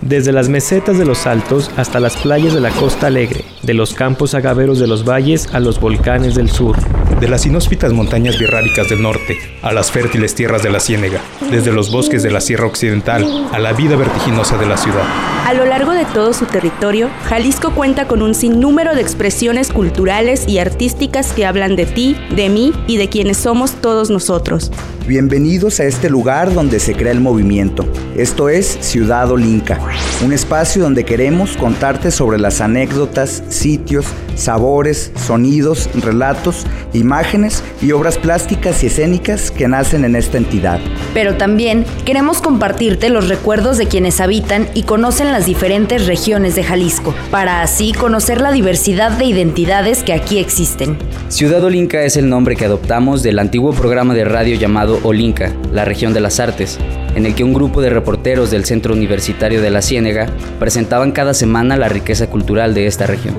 Desde 0.00 0.32
las 0.32 0.48
mesetas 0.48 0.96
de 0.96 1.04
los 1.04 1.26
altos 1.26 1.70
hasta 1.76 1.98
las 1.98 2.16
playas 2.16 2.54
de 2.54 2.60
la 2.60 2.70
costa 2.70 3.08
alegre, 3.08 3.44
de 3.62 3.74
los 3.74 3.94
campos 3.94 4.34
agaveros 4.34 4.78
de 4.78 4.86
los 4.86 5.04
valles 5.04 5.48
a 5.52 5.58
los 5.58 5.80
volcanes 5.80 6.36
del 6.36 6.50
sur. 6.50 6.76
De 7.18 7.28
las 7.28 7.44
inhóspitas 7.46 7.92
montañas 7.92 8.38
birráricas 8.38 8.88
del 8.88 9.02
norte 9.02 9.36
a 9.60 9.72
las 9.72 9.90
fértiles 9.90 10.36
tierras 10.36 10.62
de 10.62 10.70
la 10.70 10.78
Ciénega, 10.78 11.20
desde 11.50 11.72
los 11.72 11.90
bosques 11.90 12.22
de 12.22 12.30
la 12.30 12.40
Sierra 12.40 12.66
Occidental 12.66 13.48
a 13.52 13.58
la 13.58 13.72
vida 13.72 13.96
vertiginosa 13.96 14.56
de 14.56 14.66
la 14.66 14.76
ciudad. 14.76 15.02
A 15.44 15.52
lo 15.54 15.64
largo 15.64 15.92
de 15.92 16.04
todo 16.04 16.32
su 16.32 16.46
territorio, 16.46 17.10
Jalisco 17.24 17.74
cuenta 17.74 18.06
con 18.06 18.22
un 18.22 18.36
sinnúmero 18.36 18.94
de 18.94 19.00
expresiones 19.00 19.72
culturales 19.72 20.46
y 20.46 20.58
artísticas 20.58 21.32
que 21.32 21.44
hablan 21.44 21.74
de 21.74 21.86
ti, 21.86 22.16
de 22.36 22.48
mí 22.48 22.72
y 22.86 22.98
de 22.98 23.08
quienes 23.08 23.38
somos 23.38 23.72
todos 23.80 24.10
nosotros. 24.10 24.70
Bienvenidos 25.08 25.80
a 25.80 25.84
este 25.84 26.10
lugar 26.10 26.52
donde 26.52 26.78
se 26.78 26.94
crea 26.94 27.12
el 27.12 27.20
movimiento. 27.20 27.86
Esto 28.14 28.50
es 28.50 28.66
Ciudad 28.82 29.30
Olinca, 29.30 29.80
un 30.24 30.32
espacio 30.32 30.82
donde 30.82 31.04
queremos 31.04 31.56
contarte 31.56 32.10
sobre 32.10 32.38
las 32.38 32.60
anécdotas, 32.60 33.42
sitios, 33.48 34.06
sabores, 34.34 35.12
sonidos, 35.16 35.88
relatos, 35.94 36.66
imágenes 36.92 37.62
y 37.82 37.92
obras 37.92 38.18
plásticas 38.18 38.82
y 38.82 38.86
escénicas 38.86 39.50
que 39.50 39.68
nacen 39.68 40.04
en 40.04 40.16
esta 40.16 40.38
entidad. 40.38 40.80
Pero 41.14 41.36
también 41.36 41.84
queremos 42.04 42.40
compartirte 42.40 43.08
los 43.08 43.28
recuerdos 43.28 43.78
de 43.78 43.86
quienes 43.86 44.20
habitan 44.20 44.68
y 44.74 44.82
conocen 44.82 45.32
las 45.32 45.46
diferentes 45.46 46.06
regiones 46.06 46.54
de 46.54 46.64
Jalisco, 46.64 47.14
para 47.30 47.62
así 47.62 47.92
conocer 47.92 48.40
la 48.40 48.52
diversidad 48.52 49.12
de 49.12 49.24
identidades 49.24 50.02
que 50.02 50.12
aquí 50.12 50.38
existen. 50.38 50.98
Ciudad 51.28 51.62
Olinca 51.62 52.02
es 52.02 52.16
el 52.16 52.28
nombre 52.28 52.56
que 52.56 52.64
adoptamos 52.64 53.22
del 53.22 53.38
antiguo 53.38 53.72
programa 53.72 54.14
de 54.14 54.24
radio 54.24 54.56
llamado 54.56 54.98
Olinca, 55.02 55.52
la 55.72 55.84
región 55.84 56.12
de 56.14 56.20
las 56.20 56.40
artes, 56.40 56.78
en 57.18 57.26
el 57.26 57.34
que 57.34 57.42
un 57.42 57.52
grupo 57.52 57.80
de 57.80 57.90
reporteros 57.90 58.52
del 58.52 58.64
Centro 58.64 58.94
Universitario 58.94 59.60
de 59.60 59.70
la 59.70 59.82
Ciénega 59.82 60.26
presentaban 60.60 61.10
cada 61.10 61.34
semana 61.34 61.76
la 61.76 61.88
riqueza 61.88 62.30
cultural 62.30 62.74
de 62.74 62.86
esta 62.86 63.08
región. 63.08 63.36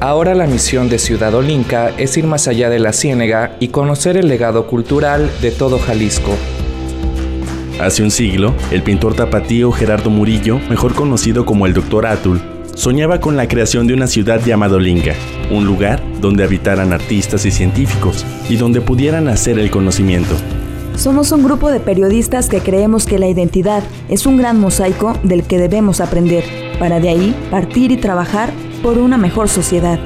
Ahora 0.00 0.34
la 0.34 0.48
misión 0.48 0.88
de 0.88 0.98
Ciudad 0.98 1.32
Olinca 1.32 1.92
es 1.96 2.16
ir 2.16 2.26
más 2.26 2.48
allá 2.48 2.68
de 2.68 2.80
la 2.80 2.92
Ciénega 2.92 3.56
y 3.60 3.68
conocer 3.68 4.16
el 4.16 4.26
legado 4.26 4.66
cultural 4.66 5.30
de 5.40 5.52
todo 5.52 5.78
Jalisco. 5.78 6.32
Hace 7.80 8.02
un 8.02 8.10
siglo, 8.10 8.54
el 8.72 8.82
pintor 8.82 9.14
tapatío 9.14 9.70
Gerardo 9.70 10.10
Murillo, 10.10 10.58
mejor 10.68 10.94
conocido 10.96 11.46
como 11.46 11.66
el 11.66 11.74
Dr. 11.74 12.06
Atul, 12.06 12.42
soñaba 12.74 13.20
con 13.20 13.36
la 13.36 13.48
creación 13.48 13.86
de 13.86 13.94
una 13.94 14.06
ciudad 14.06 14.44
llamada 14.44 14.76
Olinca, 14.76 15.14
un 15.50 15.64
lugar 15.64 16.02
donde 16.20 16.44
habitaran 16.44 16.92
artistas 16.92 17.44
y 17.44 17.50
científicos 17.50 18.24
y 18.48 18.56
donde 18.56 18.80
pudieran 18.80 19.28
hacer 19.28 19.58
el 19.58 19.70
conocimiento. 19.70 20.34
Somos 20.96 21.32
un 21.32 21.42
grupo 21.42 21.70
de 21.70 21.80
periodistas 21.80 22.48
que 22.48 22.60
creemos 22.60 23.06
que 23.06 23.18
la 23.18 23.28
identidad 23.28 23.82
es 24.08 24.26
un 24.26 24.36
gran 24.36 24.60
mosaico 24.60 25.18
del 25.22 25.42
que 25.44 25.58
debemos 25.58 26.00
aprender, 26.00 26.44
para 26.78 27.00
de 27.00 27.08
ahí 27.08 27.36
partir 27.50 27.92
y 27.92 27.96
trabajar 27.96 28.50
por 28.82 28.98
una 28.98 29.16
mejor 29.16 29.48
sociedad. 29.48 29.98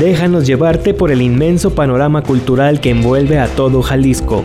Déjanos 0.00 0.46
llevarte 0.46 0.94
por 0.94 1.10
el 1.10 1.20
inmenso 1.20 1.74
panorama 1.74 2.22
cultural 2.22 2.80
que 2.80 2.90
envuelve 2.90 3.38
a 3.38 3.48
todo 3.48 3.82
Jalisco. 3.82 4.42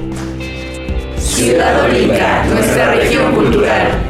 Ciudad 1.18 1.86
Olinca, 1.86 2.46
nuestra 2.46 2.96
región 2.96 3.34
cultural. 3.34 4.09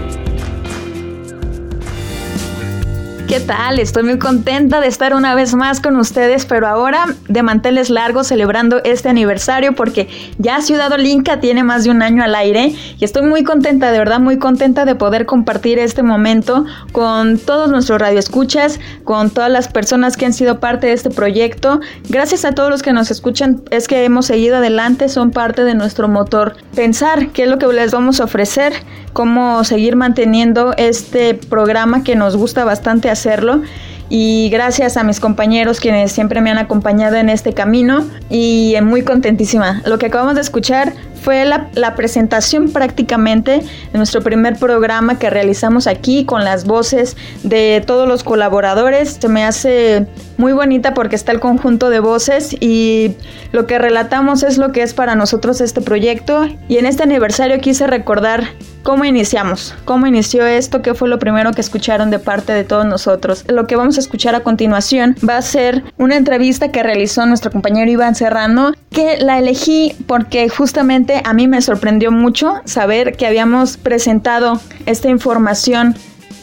¿Qué 3.30 3.40
tal? 3.40 3.78
Estoy 3.78 4.02
muy 4.02 4.18
contenta 4.18 4.82
de 4.82 4.88
estar 4.88 5.14
una 5.14 5.36
vez 5.36 5.54
más 5.54 5.82
con 5.82 5.96
ustedes, 5.98 6.48
pero 6.48 6.66
ahora 6.66 7.06
de 7.28 7.44
manteles 7.44 7.92
largos 7.92 8.26
celebrando 8.26 8.82
este 8.84 9.08
aniversario 9.08 9.76
porque 9.76 10.10
ya 10.40 10.62
Ciudad 10.62 10.92
Olinca 10.92 11.40
tiene 11.40 11.64
más 11.64 11.84
de 11.84 11.92
un 11.92 12.02
año 12.02 12.24
al 12.24 12.34
aire 12.34 12.74
y 12.98 13.06
estoy 13.06 13.28
muy 13.28 13.44
contenta, 13.44 13.92
de 13.92 14.00
verdad 14.00 14.20
muy 14.20 14.40
contenta 14.40 14.84
de 14.84 14.96
poder 14.96 15.28
compartir 15.28 15.78
este 15.78 16.02
momento 16.02 16.66
con 16.92 17.38
todos 17.38 17.70
nuestros 17.70 18.02
radioescuchas, 18.02 18.80
con 19.04 19.30
todas 19.30 19.52
las 19.52 19.68
personas 19.68 20.18
que 20.18 20.26
han 20.26 20.34
sido 20.34 20.60
parte 20.60 20.88
de 20.88 20.94
este 20.94 21.12
proyecto. 21.12 21.82
Gracias 22.10 22.46
a 22.46 22.54
todos 22.54 22.72
los 22.72 22.82
que 22.82 22.94
nos 22.94 23.12
escuchan, 23.12 23.62
es 23.70 23.88
que 23.88 24.06
hemos 24.06 24.26
seguido 24.26 24.58
adelante, 24.58 25.08
son 25.08 25.30
parte 25.30 25.64
de 25.66 25.76
nuestro 25.76 26.08
motor. 26.08 26.56
Pensar 26.74 27.28
qué 27.28 27.44
es 27.44 27.50
lo 27.50 27.60
que 27.60 27.68
les 27.68 27.92
vamos 27.92 28.22
a 28.22 28.24
ofrecer, 28.24 28.74
cómo 29.14 29.64
seguir 29.66 29.96
manteniendo 29.96 30.74
este 30.78 31.36
programa 31.36 32.04
que 32.04 32.16
nos 32.16 32.36
gusta 32.36 32.66
bastante 32.66 33.12
hacerlo 33.20 33.62
y 34.10 34.50
gracias 34.50 34.98
a 34.98 35.04
mis 35.04 35.20
compañeros 35.20 35.80
quienes 35.80 36.12
siempre 36.12 36.42
me 36.42 36.50
han 36.50 36.58
acompañado 36.58 37.16
en 37.18 37.30
este 37.30 37.54
camino 37.54 38.06
y 38.30 38.76
muy 38.82 39.04
contentísima. 39.04 39.82
Lo 39.86 40.00
que 40.00 40.08
acabamos 40.08 40.36
de 40.36 40.42
escuchar 40.42 40.94
fue 41.22 41.46
la, 41.46 41.70
la, 41.74 41.96
presentación 41.96 42.72
prácticamente 42.72 43.62
de 43.92 43.98
nuestro 43.98 44.22
primer 44.22 44.58
programa 44.58 45.20
que 45.20 45.30
realizamos 45.30 45.88
aquí 45.88 46.26
con 46.26 46.44
las 46.44 46.66
voces 46.66 47.18
de 47.44 47.84
todos 47.86 48.08
los 48.08 48.24
colaboradores. 48.24 49.18
Se 49.20 49.28
me 49.28 49.44
hace 49.44 50.08
muy 50.38 50.54
bonita 50.54 50.94
porque 50.94 51.16
está 51.16 51.32
el 51.32 51.40
conjunto 51.40 51.90
de 51.90 52.00
voces 52.00 52.56
y 52.60 53.16
lo 53.52 53.68
que 53.68 53.78
relatamos 53.78 54.44
es 54.44 54.58
lo 54.58 54.72
que 54.72 54.82
es 54.82 54.94
para 54.94 55.16
nosotros 55.16 55.60
este 55.62 55.82
proyecto. 55.82 56.48
Y 56.68 56.78
en 56.78 56.86
este 56.86 57.04
aniversario 57.04 57.60
quise 57.60 57.88
recordar 57.88 58.44
cómo 58.84 59.06
iniciamos, 59.06 59.76
cómo 59.86 60.08
inició 60.08 60.46
esto, 60.46 60.82
qué 60.82 60.94
fue 60.94 61.10
lo 61.10 61.20
primero 61.20 61.52
que 61.52 61.62
escucharon 61.62 62.10
de 62.10 62.20
parte 62.20 62.54
de 62.54 62.64
todos 62.64 62.86
nosotros. 62.86 63.44
Lo 63.48 63.68
que 63.68 63.76
vamos 63.76 63.98
a 63.98 64.00
escuchar 64.00 64.36
a 64.36 64.40
continuación 64.42 65.16
va 65.28 65.38
a 65.38 65.42
ser 65.42 65.84
una 65.98 66.16
entrevista 66.16 66.72
que 66.72 66.84
realizó 66.84 67.26
nuestro 67.26 67.52
compañero 67.52 67.92
Iván 67.92 68.16
Serrano, 68.16 68.72
que 68.92 69.18
la 69.18 69.40
elegí 69.40 69.96
porque 70.08 70.48
justamente 70.50 71.09
a 71.24 71.34
mí 71.34 71.48
me 71.48 71.62
sorprendió 71.62 72.12
mucho 72.12 72.62
saber 72.66 73.16
que 73.18 73.26
habíamos 73.26 73.78
presentado 73.78 74.60
esta 74.86 75.10
información 75.10 75.96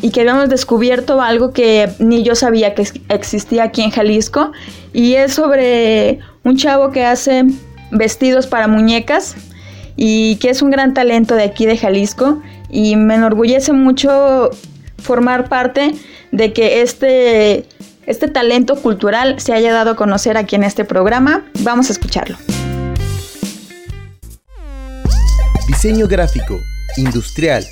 y 0.03 0.11
que 0.11 0.21
habíamos 0.21 0.49
descubierto 0.49 1.21
algo 1.21 1.53
que 1.53 1.89
ni 1.99 2.23
yo 2.23 2.35
sabía 2.35 2.75
que 2.75 2.87
existía 3.09 3.65
aquí 3.65 3.83
en 3.83 3.91
Jalisco 3.91 4.53
y 4.93 5.15
es 5.15 5.35
sobre 5.35 6.21
un 6.45 6.57
chavo 6.57 6.91
que 6.91 7.05
hace 7.05 7.45
vestidos 7.91 8.47
para 8.47 8.69
muñecas 8.69 9.37
y 9.97 10.37
que 10.37 10.51
es 10.51 10.63
un 10.63 10.71
gran 10.71 10.95
talento 10.95 11.35
de 11.35 11.45
aquí 11.45 11.67
de 11.67 11.77
Jalisco 11.77 12.43
y 12.71 12.97
me 12.97 13.15
enorgullece 13.15 13.73
mucho 13.73 14.51
formar 14.99 15.49
parte 15.49 15.95
de 16.33 16.53
que 16.53 16.83
este, 16.83 17.67
este 18.07 18.29
talento 18.29 18.77
cultural 18.77 19.41
se 19.41 19.55
haya 19.55 19.73
dado 19.73 19.93
a 19.93 19.97
conocer 19.97 20.37
aquí 20.37 20.57
en 20.57 20.65
este 20.65 20.85
programa. 20.85 21.45
Vamos 21.61 21.89
a 21.89 21.93
escucharlo. 21.93 22.37
Diseño 25.77 26.09
gráfico, 26.09 26.59
industrial, 26.97 27.63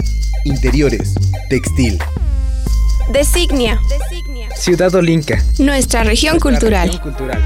interiores, 0.45 1.15
textil. 1.49 1.99
Designia. 3.11 3.81
Ciudad 4.55 4.95
Olinca. 4.95 5.43
Nuestra 5.59 6.05
región 6.05 6.35
Nuestra 6.35 6.51
cultural. 6.51 6.89
región 6.89 7.03
cultural. 7.03 7.43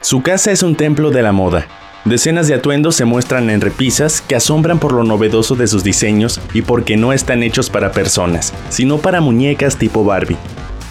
Su 0.00 0.20
casa 0.20 0.50
es 0.50 0.64
un 0.64 0.74
templo 0.74 1.12
de 1.12 1.22
la 1.22 1.30
moda. 1.30 1.68
Decenas 2.04 2.48
de 2.48 2.54
atuendos 2.54 2.96
se 2.96 3.04
muestran 3.04 3.50
en 3.50 3.60
repisas 3.60 4.20
que 4.20 4.34
asombran 4.34 4.80
por 4.80 4.94
lo 4.94 5.04
novedoso 5.04 5.54
de 5.54 5.68
sus 5.68 5.84
diseños 5.84 6.40
y 6.52 6.62
porque 6.62 6.96
no 6.96 7.12
están 7.12 7.44
hechos 7.44 7.70
para 7.70 7.92
personas, 7.92 8.52
sino 8.68 8.98
para 8.98 9.20
muñecas 9.20 9.76
tipo 9.76 10.02
Barbie. 10.02 10.36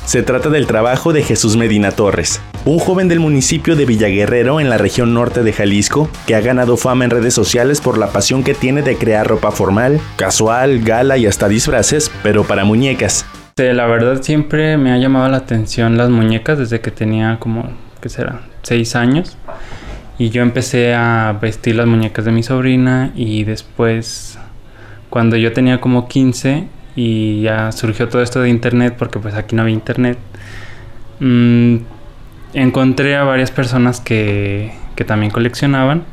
Se 0.06 0.24
trata 0.24 0.48
del 0.50 0.66
trabajo 0.66 1.12
de 1.12 1.24
Jesús 1.24 1.58
Medina 1.58 1.92
Torres, 1.92 2.40
un 2.66 2.80
joven 2.80 3.08
del 3.08 3.20
municipio 3.20 3.76
de 3.76 3.86
Villaguerrero 3.86 4.60
en 4.60 4.70
la 4.70 4.80
región 4.80 5.14
norte 5.14 5.44
de 5.44 5.54
Jalisco 5.54 6.10
que 6.26 6.34
ha 6.34 6.42
ganado 6.42 6.78
fama 6.78 7.06
en 7.06 7.12
redes 7.12 7.36
sociales 7.36 7.80
por 7.80 8.00
la 8.00 8.08
pasión 8.08 8.44
que 8.44 8.56
tiene 8.56 8.82
de 8.82 8.98
crear 8.98 9.28
ropa 9.28 9.52
formal, 9.52 10.02
casual, 10.16 10.80
gala 10.80 11.18
y 11.18 11.28
hasta 11.28 11.48
disfraces, 11.48 12.12
pero 12.24 12.44
para 12.44 12.66
muñecas. 12.66 13.26
La 13.58 13.86
verdad 13.86 14.24
siempre 14.24 14.78
me 14.78 14.92
ha 14.92 14.98
llamado 14.98 15.30
la 15.30 15.38
atención 15.38 15.96
las 15.96 16.10
muñecas 16.10 16.58
desde 16.58 16.82
que 16.82 16.90
tenía 16.90 17.38
como, 17.40 17.70
¿qué 18.02 18.10
será? 18.10 18.42
Seis 18.64 18.96
años. 18.96 19.38
Y 20.18 20.30
yo 20.30 20.42
empecé 20.42 20.96
a 20.96 21.38
vestir 21.40 21.76
las 21.76 21.86
muñecas 21.86 22.26
de 22.26 22.32
mi 22.32 22.42
sobrina 22.42 23.12
y 23.16 23.44
después, 23.44 24.40
cuando 25.12 25.38
yo 25.38 25.54
tenía 25.54 25.80
como 25.80 26.08
15 26.08 26.68
y 26.96 27.42
ya 27.42 27.72
surgió 27.72 28.10
todo 28.10 28.24
esto 28.24 28.42
de 28.42 28.50
internet, 28.50 28.96
porque 28.98 29.20
pues 29.20 29.36
aquí 29.36 29.56
no 29.56 29.62
había 29.62 29.76
internet, 29.76 30.18
mm, 31.20 31.76
encontré 32.56 33.16
a 33.16 33.24
varias 33.24 33.52
personas 33.52 34.00
que, 34.00 34.72
que 34.96 35.04
también 35.04 35.32
coleccionaban 35.32 36.04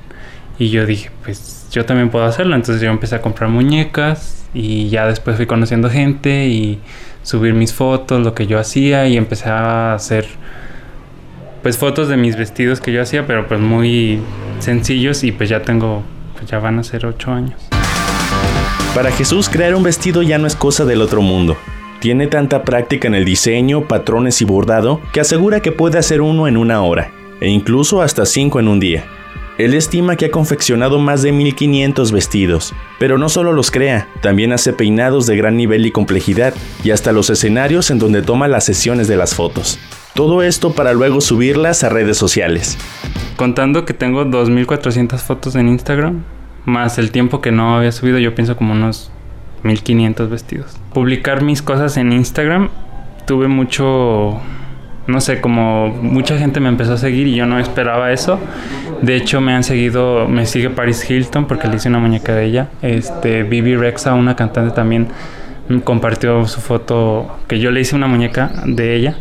y 0.59 0.69
yo 0.69 0.85
dije, 0.85 1.11
pues 1.25 1.69
yo 1.71 1.87
también 1.87 2.11
puedo 2.11 2.25
hacerlo. 2.25 2.55
Entonces 2.55 2.83
yo 2.83 2.91
empecé 2.91 3.15
a 3.15 3.23
comprar 3.23 3.49
muñecas 3.49 4.45
y 4.53 4.89
ya 4.91 5.07
después 5.07 5.37
fui 5.37 5.47
conociendo 5.47 5.89
gente 5.89 6.49
y 6.49 6.79
subir 7.23 7.55
mis 7.55 7.73
fotos, 7.73 8.23
lo 8.23 8.35
que 8.35 8.47
yo 8.47 8.59
hacía 8.59 9.07
y 9.09 9.17
empecé 9.17 9.49
a 9.49 9.95
hacer 9.95 10.27
pues 11.63 11.79
fotos 11.79 12.09
de 12.09 12.17
mis 12.17 12.37
vestidos 12.37 12.81
que 12.81 12.93
yo 12.93 13.01
hacía, 13.01 13.27
pero 13.27 13.47
pues 13.47 13.61
muy 13.61 14.21
sencillos 14.59 15.23
y 15.23 15.31
pues 15.31 15.49
ya 15.49 15.63
tengo, 15.63 16.03
pues 16.37 16.51
ya 16.51 16.59
van 16.59 16.81
a 16.81 16.83
ser 16.83 17.07
ocho 17.07 17.33
años. 17.33 17.55
Para 18.95 19.13
Jesús 19.13 19.49
crear 19.49 19.75
un 19.75 19.85
vestido 19.85 20.23
ya 20.23 20.39
no 20.39 20.47
es 20.47 20.57
cosa 20.57 20.85
del 20.85 21.01
otro 21.01 21.23
mundo. 21.23 21.57
Tiene 22.03 22.27
tanta 22.27 22.65
práctica 22.65 23.07
en 23.07 23.15
el 23.15 23.25
diseño, 23.25 23.83
patrones 23.87 24.43
y 24.43 24.45
bordado 24.45 25.01
que 25.13 25.21
asegura 25.21 25.61
que 25.61 25.71
puede 25.71 26.01
hacer 26.01 26.21
uno 26.21 26.49
en 26.49 26.57
una 26.57 26.83
hora, 26.83 27.13
e 27.41 27.49
incluso 27.49 28.03
hasta 28.03 28.27
cinco 28.27 28.59
en 28.59 28.67
un 28.67 28.81
día. 28.81 29.05
Él 29.57 29.73
estima 29.73 30.17
que 30.17 30.25
ha 30.25 30.31
confeccionado 30.33 30.99
más 30.99 31.23
de 31.23 31.31
1500 31.31 32.11
vestidos, 32.11 32.75
pero 32.99 33.19
no 33.19 33.29
solo 33.29 33.53
los 33.53 33.71
crea, 33.71 34.09
también 34.21 34.53
hace 34.53 34.73
peinados 34.73 35.29
de 35.29 35.37
gran 35.37 35.57
nivel 35.57 35.87
y 35.87 35.93
complejidad, 35.93 36.55
y 36.83 36.91
hasta 36.91 37.13
los 37.13 37.31
escenarios 37.31 37.89
en 37.93 38.01
donde 38.01 38.23
toma 38.23 38.49
las 38.49 38.65
sesiones 38.65 39.07
de 39.07 39.17
las 39.17 39.37
fotos. 39.37 39.79
Todo 40.13 40.43
esto 40.43 40.73
para 40.73 40.95
luego 40.95 41.21
subirlas 41.21 41.85
a 41.85 41.89
redes 41.89 42.17
sociales. 42.17 42.79
Contando 43.37 43.85
que 43.85 43.95
tengo 43.95 44.25
2400 44.25 45.23
fotos 45.23 45.55
en 45.55 45.69
Instagram, 45.69 46.25
más 46.65 46.99
el 46.99 47.13
tiempo 47.13 47.41
que 47.41 47.53
no 47.53 47.77
había 47.77 47.93
subido, 47.93 48.19
yo 48.19 48.35
pienso 48.35 48.57
como 48.57 48.73
unos 48.73 49.12
1500 49.65 50.31
vestidos. 50.31 50.77
Publicar 50.93 51.43
mis 51.43 51.63
cosas 51.63 51.97
en 51.97 52.13
Instagram, 52.13 52.69
tuve 53.27 53.49
mucho, 53.49 54.41
no 55.07 55.21
sé, 55.21 55.41
como 55.41 55.89
mucha 55.89 56.39
gente 56.39 56.61
me 56.61 56.69
empezó 56.69 56.95
a 56.95 56.97
seguir 56.97 57.27
y 57.27 57.37
yo 57.37 57.47
no 57.47 57.59
esperaba 57.59 58.13
eso. 58.13 58.39
De 59.01 59.17
hecho, 59.17 59.41
me 59.41 59.53
han 59.53 59.65
seguido, 59.65 60.29
me 60.29 60.47
sigue 60.47 60.71
Paris 60.71 61.09
Hilton 61.09 61.47
porque 61.47 61.69
le 61.69 61.77
hice 61.77 61.89
una 61.89 61.99
muñeca 61.99 62.35
de 62.35 62.45
ella. 62.45 62.69
Este, 62.83 63.43
Bibi 63.43 63.77
Rexa, 63.77 64.15
una 64.15 64.37
cantante 64.37 64.75
también, 64.75 65.09
compartió 65.85 66.47
su 66.47 66.61
foto, 66.61 67.39
que 67.49 67.59
yo 67.59 67.71
le 67.71 67.81
hice 67.81 67.97
una 67.97 68.07
muñeca 68.07 68.51
de 68.65 68.95
ella. 68.95 69.17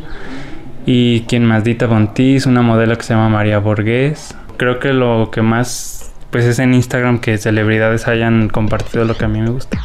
Y 0.85 1.21
quien 1.21 1.45
más, 1.45 1.63
Dita 1.63 1.85
Bontis, 1.85 2.47
una 2.47 2.63
modelo 2.63 2.97
que 2.97 3.03
se 3.03 3.13
llama 3.13 3.29
María 3.29 3.59
Borges. 3.59 4.35
Creo 4.57 4.79
que 4.79 4.93
lo 4.93 5.29
que 5.31 5.41
más, 5.41 6.11
pues 6.31 6.45
es 6.45 6.59
en 6.59 6.73
Instagram 6.73 7.19
que 7.19 7.37
celebridades 7.37 8.07
hayan 8.07 8.49
compartido 8.49 9.05
lo 9.05 9.15
que 9.15 9.25
a 9.25 9.27
mí 9.27 9.41
me 9.41 9.51
gusta. 9.51 9.79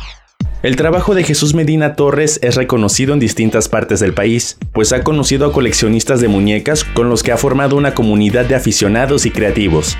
El 0.66 0.74
trabajo 0.74 1.14
de 1.14 1.22
Jesús 1.22 1.54
Medina 1.54 1.94
Torres 1.94 2.40
es 2.42 2.56
reconocido 2.56 3.14
en 3.14 3.20
distintas 3.20 3.68
partes 3.68 4.00
del 4.00 4.14
país, 4.14 4.58
pues 4.72 4.92
ha 4.92 5.04
conocido 5.04 5.46
a 5.46 5.52
coleccionistas 5.52 6.20
de 6.20 6.26
muñecas 6.26 6.82
con 6.82 7.08
los 7.08 7.22
que 7.22 7.30
ha 7.30 7.36
formado 7.36 7.76
una 7.76 7.94
comunidad 7.94 8.46
de 8.46 8.56
aficionados 8.56 9.26
y 9.26 9.30
creativos. 9.30 9.96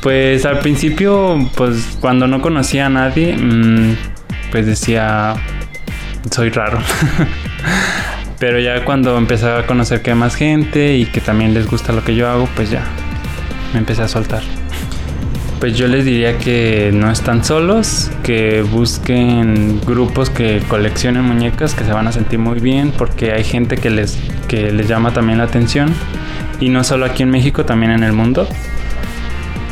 Pues 0.00 0.46
al 0.46 0.60
principio, 0.60 1.50
pues 1.56 1.98
cuando 2.00 2.28
no 2.28 2.40
conocía 2.40 2.86
a 2.86 2.90
nadie, 2.90 3.34
mm, 3.36 3.96
pues 4.52 4.66
decía, 4.66 5.34
soy 6.30 6.50
raro. 6.50 6.78
Pero 8.38 8.60
ya 8.60 8.84
cuando 8.84 9.18
empecé 9.18 9.48
a 9.48 9.66
conocer 9.66 10.00
que 10.00 10.12
hay 10.12 10.16
más 10.16 10.36
gente 10.36 10.94
y 10.96 11.06
que 11.06 11.20
también 11.20 11.54
les 11.54 11.66
gusta 11.66 11.92
lo 11.92 12.04
que 12.04 12.14
yo 12.14 12.28
hago, 12.28 12.48
pues 12.54 12.70
ya 12.70 12.84
me 13.72 13.80
empecé 13.80 14.02
a 14.02 14.08
soltar. 14.08 14.44
Pues 15.62 15.78
yo 15.78 15.86
les 15.86 16.04
diría 16.04 16.38
que 16.38 16.90
no 16.92 17.08
están 17.08 17.44
solos, 17.44 18.10
que 18.24 18.62
busquen 18.62 19.80
grupos 19.86 20.28
que 20.28 20.60
coleccionen 20.68 21.22
muñecas, 21.22 21.76
que 21.76 21.84
se 21.84 21.92
van 21.92 22.08
a 22.08 22.10
sentir 22.10 22.40
muy 22.40 22.58
bien, 22.58 22.90
porque 22.90 23.30
hay 23.30 23.44
gente 23.44 23.76
que 23.76 23.88
les 23.88 24.18
que 24.48 24.72
les 24.72 24.88
llama 24.88 25.12
también 25.12 25.38
la 25.38 25.44
atención. 25.44 25.94
Y 26.58 26.68
no 26.68 26.82
solo 26.82 27.06
aquí 27.06 27.22
en 27.22 27.30
México, 27.30 27.64
también 27.64 27.92
en 27.92 28.02
el 28.02 28.12
mundo. 28.12 28.48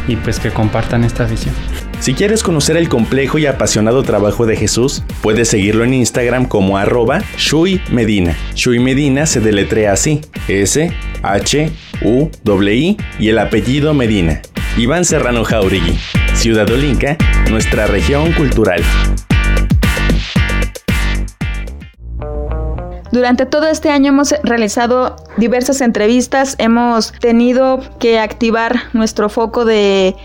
Y 0.07 0.15
pues 0.15 0.39
que 0.39 0.51
compartan 0.53 1.03
esta 1.03 1.25
visión. 1.25 1.57
Si 1.99 2.15
quieres 2.15 2.45
conocer 2.45 2.77
el 2.77 2.89
complejo 2.89 3.39
y 3.39 3.47
apasionado 3.47 4.05
trabajo 4.05 4.47
de 4.47 4.55
Jesús, 4.55 5.03
puedes 5.23 5.49
seguirlo 5.49 5.83
en 5.83 5.95
Instagram 5.95 6.47
como 6.47 6.79
arroba 6.79 7.21
Shui 7.37 7.81
Medina. 7.91 8.37
Shui 8.55 8.79
Medina 8.79 9.27
se 9.27 9.41
deletrea 9.41 9.95
así, 9.95 10.21
S, 10.47 10.93
H, 11.25 11.73
U, 12.05 12.31
I 12.69 12.97
y 13.19 13.29
el 13.29 13.41
apellido 13.41 13.93
Medina. 13.93 14.41
Iván 14.81 15.05
Serrano 15.05 15.45
Jauregui, 15.45 15.99
Ciudad 16.33 16.71
Olinca, 16.71 17.19
nuestra 17.51 17.87
región 17.87 18.33
cultural. 18.33 18.83
Durante 23.13 23.45
todo 23.45 23.67
este 23.67 23.91
año 23.91 24.09
hemos 24.09 24.35
realizado 24.43 25.17
diversas 25.37 25.83
entrevistas, 25.83 26.55
hemos 26.57 27.13
tenido 27.13 27.81
que 27.99 28.19
activar 28.19 28.85
nuestro 28.95 29.29
foco 29.29 29.67
de 29.67 30.17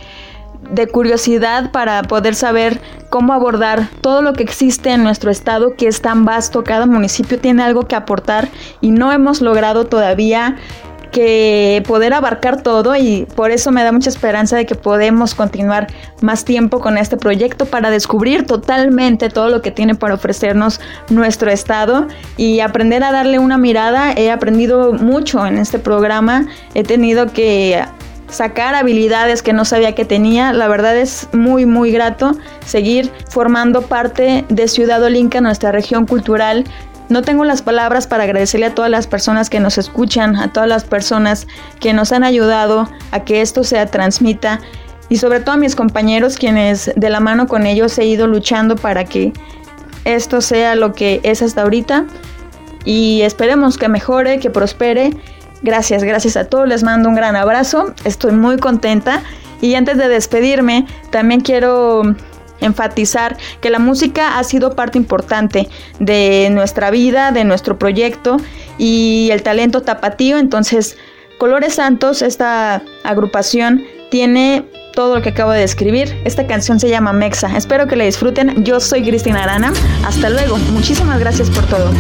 de 0.72 0.88
curiosidad 0.88 1.72
para 1.72 2.02
poder 2.04 2.34
saber 2.34 2.80
cómo 3.10 3.34
abordar 3.34 3.88
todo 4.02 4.22
lo 4.22 4.34
que 4.34 4.44
existe 4.44 4.90
en 4.92 5.04
nuestro 5.04 5.30
estado, 5.30 5.76
que 5.76 5.88
es 5.88 6.02
tan 6.02 6.26
vasto, 6.26 6.64
cada 6.64 6.86
municipio 6.86 7.40
tiene 7.40 7.62
algo 7.62 7.88
que 7.88 7.96
aportar 7.96 8.50
y 8.82 8.92
no 8.92 9.12
hemos 9.12 9.42
logrado 9.42 9.86
todavía 9.86 10.58
que 11.12 11.84
poder 11.88 12.14
abarcar 12.14 12.62
todo 12.62 12.96
y 12.96 13.28
por 13.36 13.52
eso 13.52 13.72
me 13.72 13.84
da 13.84 13.92
mucha 13.92 14.10
esperanza 14.10 14.56
de 14.56 14.66
que 14.66 14.76
podemos 14.76 15.36
continuar 15.36 15.88
más 16.22 16.46
tiempo 16.46 16.80
con 16.80 16.98
este 16.98 17.18
proyecto 17.18 17.66
para 17.66 17.90
descubrir 17.90 18.46
totalmente 18.46 19.30
todo 19.30 19.50
lo 19.50 19.62
que 19.62 19.72
tiene 19.72 19.96
para 19.96 20.14
ofrecernos 20.14 20.80
nuestro 21.10 21.52
estado 21.52 22.08
y 22.38 22.60
aprender 22.60 23.04
a 23.04 23.12
darle 23.12 23.40
una 23.40 23.58
mirada. 23.58 24.14
He 24.14 24.32
aprendido 24.32 24.94
mucho 24.94 25.46
en 25.46 25.58
este 25.58 25.80
programa, 25.80 26.48
he 26.74 26.84
tenido 26.84 27.28
que 27.28 27.84
sacar 28.28 28.76
habilidades 28.76 29.42
que 29.42 29.54
no 29.54 29.66
sabía 29.66 29.96
que 29.96 30.06
tenía. 30.06 30.54
La 30.54 30.68
verdad 30.68 30.98
es 30.98 31.30
muy, 31.34 31.66
muy 31.66 31.92
grato 31.92 32.36
seguir 32.66 33.12
formando 33.30 33.84
parte 33.84 34.46
de 34.50 34.68
Ciudad 34.68 35.02
Olinca, 35.04 35.42
nuestra 35.42 35.72
región 35.72 36.06
cultural. 36.06 36.66
No 37.10 37.22
tengo 37.22 37.46
las 37.46 37.62
palabras 37.62 38.08
para 38.08 38.24
agradecerle 38.24 38.68
a 38.68 38.76
todas 38.76 38.90
las 38.90 39.08
personas 39.08 39.50
que 39.50 39.60
nos 39.60 39.78
escuchan, 39.78 40.36
a 40.36 40.52
todas 40.52 40.68
las 40.68 40.84
personas 40.84 41.48
que 41.80 41.94
nos 41.94 42.12
han 42.12 42.24
ayudado 42.24 42.90
a 43.12 43.20
que 43.22 43.42
esto 43.42 43.64
se 43.64 43.86
transmita 43.86 44.60
y 45.08 45.18
sobre 45.18 45.40
todo 45.40 45.54
a 45.54 45.58
mis 45.58 45.76
compañeros 45.76 46.38
quienes 46.38 46.92
de 46.96 47.10
la 47.10 47.20
mano 47.20 47.48
con 47.48 47.68
ellos 47.68 47.98
he 48.00 48.06
ido 48.06 48.26
luchando 48.26 48.76
para 48.76 49.06
que 49.06 49.34
esto 50.04 50.42
sea 50.42 50.76
lo 50.76 50.94
que 50.94 51.20
es 51.24 51.42
hasta 51.42 51.62
ahorita 51.62 52.06
y 52.86 53.22
esperemos 53.22 53.78
que 53.78 53.88
mejore, 53.88 54.40
que 54.40 54.50
prospere 54.50 55.12
Gracias, 55.66 56.04
gracias 56.04 56.38
a 56.38 56.46
todos. 56.46 56.68
Les 56.68 56.84
mando 56.84 57.10
un 57.10 57.16
gran 57.16 57.36
abrazo. 57.36 57.96
Estoy 58.04 58.34
muy 58.34 58.58
contenta. 58.58 59.24
Y 59.62 59.74
antes 59.74 59.98
de 59.98 60.08
despedirme, 60.08 60.86
también 61.10 61.42
quiero 61.42 62.04
enfatizar 62.60 63.38
que 63.62 63.70
la 63.70 63.80
música 63.80 64.38
ha 64.38 64.44
sido 64.44 64.76
parte 64.76 64.98
importante 64.98 65.68
de 66.00 66.50
nuestra 66.52 66.92
vida, 66.92 67.32
de 67.32 67.44
nuestro 67.44 67.78
proyecto 67.78 68.38
y 68.78 69.30
el 69.32 69.44
talento 69.44 69.82
tapatío. 69.82 70.38
Entonces, 70.38 70.98
Colores 71.38 71.76
Santos, 71.76 72.22
esta 72.22 72.82
agrupación, 73.04 73.84
tiene 74.10 74.66
todo 74.94 75.16
lo 75.16 75.22
que 75.22 75.30
acabo 75.30 75.52
de 75.52 75.60
describir. 75.60 76.18
Esta 76.24 76.48
canción 76.48 76.80
se 76.80 76.90
llama 76.90 77.14
Mexa. 77.14 77.56
Espero 77.58 77.88
que 77.88 77.96
la 77.96 78.06
disfruten. 78.06 78.64
Yo 78.64 78.80
soy 78.80 79.04
Cristina 79.04 79.44
Arana. 79.44 79.74
Hasta 80.06 80.30
luego. 80.30 80.58
Muchísimas 80.72 81.20
gracias 81.20 81.50
por 81.50 81.66
todo. 81.66 81.92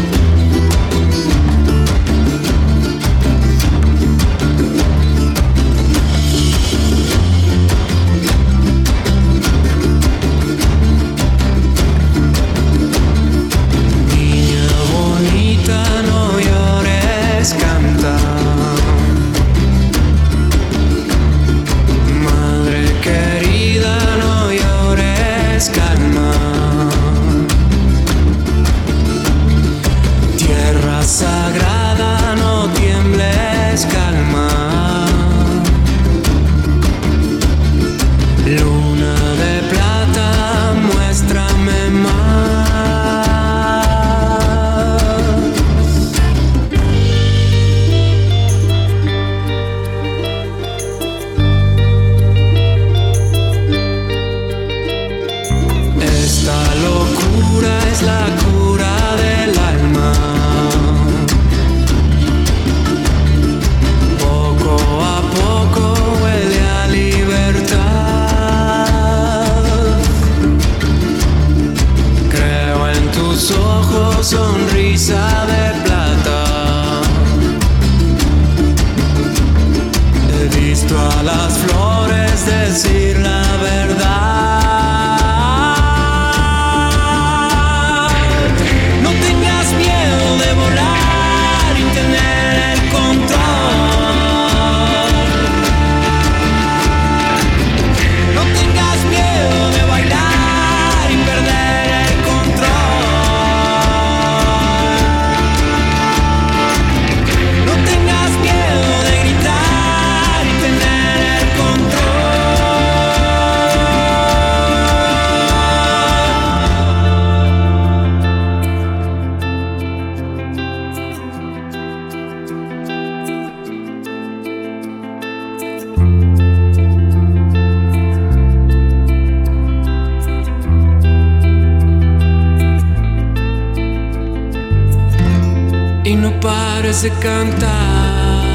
De 136.45 137.09
cantar. 137.19 138.45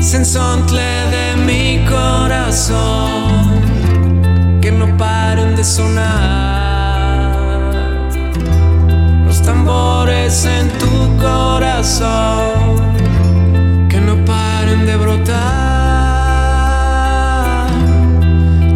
Sensontle 0.00 0.80
de 1.10 1.36
mi 1.44 1.84
corazón, 1.84 3.60
que 4.62 4.70
no 4.70 4.96
paren 4.96 5.56
de 5.56 5.64
sonar. 5.64 7.34
Los 9.26 9.42
tambores 9.42 10.44
en 10.44 10.68
tu 10.78 11.16
corazón, 11.18 12.80
que 13.88 14.00
no 14.00 14.24
paren 14.24 14.86
de 14.86 14.96
brotar. 14.96 15.36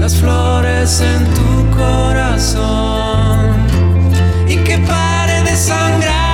Las 0.00 0.16
flores 0.16 1.00
en 1.00 1.24
tu 1.34 1.70
corazón, 1.78 3.54
y 4.48 4.56
que 4.56 4.78
pare 4.78 5.42
de 5.44 5.54
sangrar. 5.54 6.29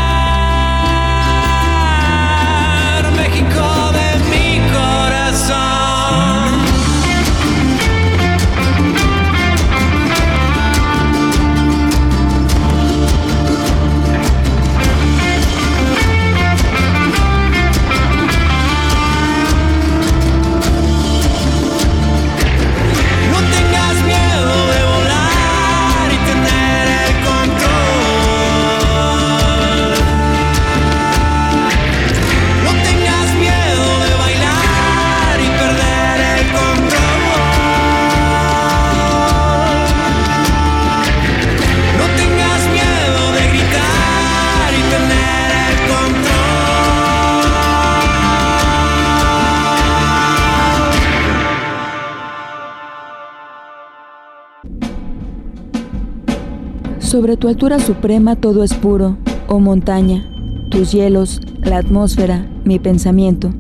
Sobre 57.17 57.39
tu 57.39 57.49
altura 57.49 57.79
suprema 57.79 58.37
todo 58.37 58.63
es 58.63 58.75
puro, 58.75 59.17
oh 59.49 59.59
montaña, 59.59 60.29
tus 60.71 60.93
hielos, 60.93 61.41
la 61.63 61.79
atmósfera, 61.79 62.47
mi 62.67 62.79
pensamiento. 62.79 63.55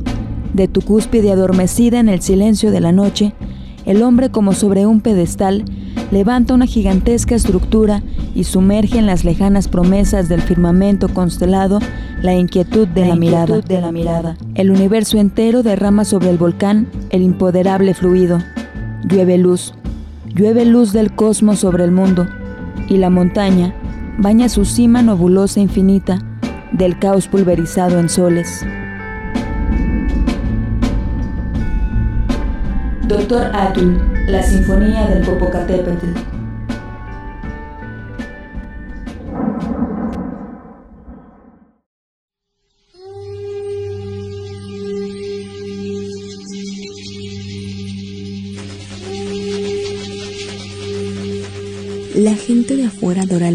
De 0.53 0.69
tu 0.69 0.83
cúspide 0.83 1.33
adormecida 1.33 1.99
en 1.99 2.11
el 2.11 2.21
silencio 2.21 2.71
de 2.71 2.81
la 2.81 2.93
noche, 2.93 3.33
el 3.87 4.03
hombre 4.03 4.29
como 4.29 4.53
sobre 4.53 4.85
un 4.85 5.01
pedestal 5.01 5.65
levanta 6.11 6.53
una 6.53 6.67
gigantesca 6.67 7.35
estructura 7.35 8.03
y 8.35 8.45
sumerge 8.45 8.99
en 8.99 9.07
las 9.07 9.25
lejanas 9.25 9.69
promesas 9.69 10.29
del 10.29 10.43
firmamento 10.43 11.09
constelado 11.09 11.79
la 12.21 12.35
inquietud 12.35 12.87
de 12.87 13.07
la, 13.07 13.17
mirada. 13.17 13.63
de 13.63 13.81
la 13.81 13.91
mirada. 13.91 14.37
El 14.55 14.71
universo 14.71 15.17
entero 15.17 15.63
derrama 15.63 16.05
sobre 16.05 16.29
el 16.29 16.37
volcán 16.37 16.89
el 17.09 17.23
impoderable 17.23 17.95
fluido. 17.95 18.39
Llueve 19.09 19.39
luz, 19.39 19.73
llueve 20.27 20.67
luz 20.67 20.93
del 20.93 21.15
cosmos 21.15 21.61
sobre 21.61 21.85
el 21.85 21.91
mundo, 21.91 22.27
y 22.89 22.97
la 22.99 23.11
montaña 23.11 23.75
baña 24.19 24.49
su 24.49 24.65
cima 24.65 25.03
nebulosa 25.03 25.61
infinita 25.61 26.19
del 26.73 26.99
caos 26.99 27.29
pulverizado 27.29 27.99
en 27.99 28.09
soles. 28.09 28.65
Doctor 33.07 33.55
Atul, 33.55 34.01
la 34.27 34.43
Sinfonía 34.43 35.07
del 35.07 35.25
Popocatépetl. 35.25 36.36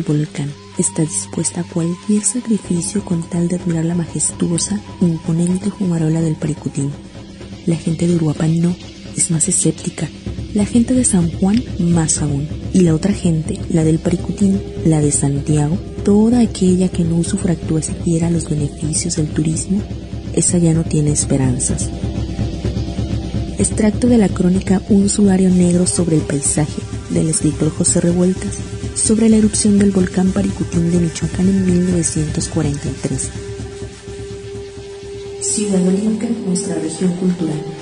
Volcán, 0.04 0.52
está 0.78 1.02
dispuesta 1.02 1.62
a 1.62 1.64
cualquier 1.64 2.24
sacrificio 2.24 3.04
con 3.04 3.24
tal 3.24 3.48
de 3.48 3.58
admirar 3.58 3.86
la 3.86 3.96
majestuosa, 3.96 4.80
imponente 5.02 5.70
fumarola 5.72 6.22
del 6.22 6.36
Paricutín. 6.36 6.92
La 7.66 7.76
gente 7.76 8.08
de 8.08 8.16
Uruapan 8.16 8.60
no, 8.60 8.76
es 9.16 9.32
más 9.32 9.48
escéptica, 9.48 10.10
la 10.54 10.66
gente 10.66 10.94
de 10.94 11.06
San 11.06 11.32
Juan 11.32 11.64
más 11.80 12.22
aún, 12.22 12.48
y 12.74 12.82
la 12.82 12.96
otra 12.96 13.14
gente, 13.14 13.60
la 13.70 13.84
del 13.84 14.00
Paricutín, 14.00 14.62
la 14.86 15.02
de 15.02 15.12
Santiago, 15.12 15.78
toda 16.04 16.40
aquella 16.40 16.90
que 16.90 17.04
no 17.04 17.18
usufructúe 17.18 17.82
siquiera 17.82 18.32
los 18.32 18.50
beneficios 18.50 19.16
del 19.16 19.28
turismo, 19.28 19.82
esa 20.34 20.58
ya 20.58 20.74
no 20.74 20.84
tiene 20.84 21.12
esperanzas. 21.12 21.90
Extracto 23.60 24.08
de 24.08 24.18
la 24.18 24.30
crónica 24.30 24.82
Un 24.90 25.08
sulario 25.08 25.50
negro 25.50 25.86
sobre 25.86 26.16
el 26.16 26.24
paisaje 26.24 26.82
del 27.12 27.30
escritor 27.30 27.70
José 27.70 28.02
Revueltas 28.02 28.58
sobre 29.02 29.30
la 29.30 29.38
erupción 29.38 29.80
del 29.80 29.92
volcán 29.92 30.32
Paricutín 30.32 30.92
de 30.92 31.00
Michoacán 31.00 31.48
en 31.48 31.66
1943. 31.66 33.30
Ciudad 35.42 35.88
Olímpica, 35.88 36.28
nuestra 36.46 36.76
región 36.76 37.12
cultural. 37.14 37.81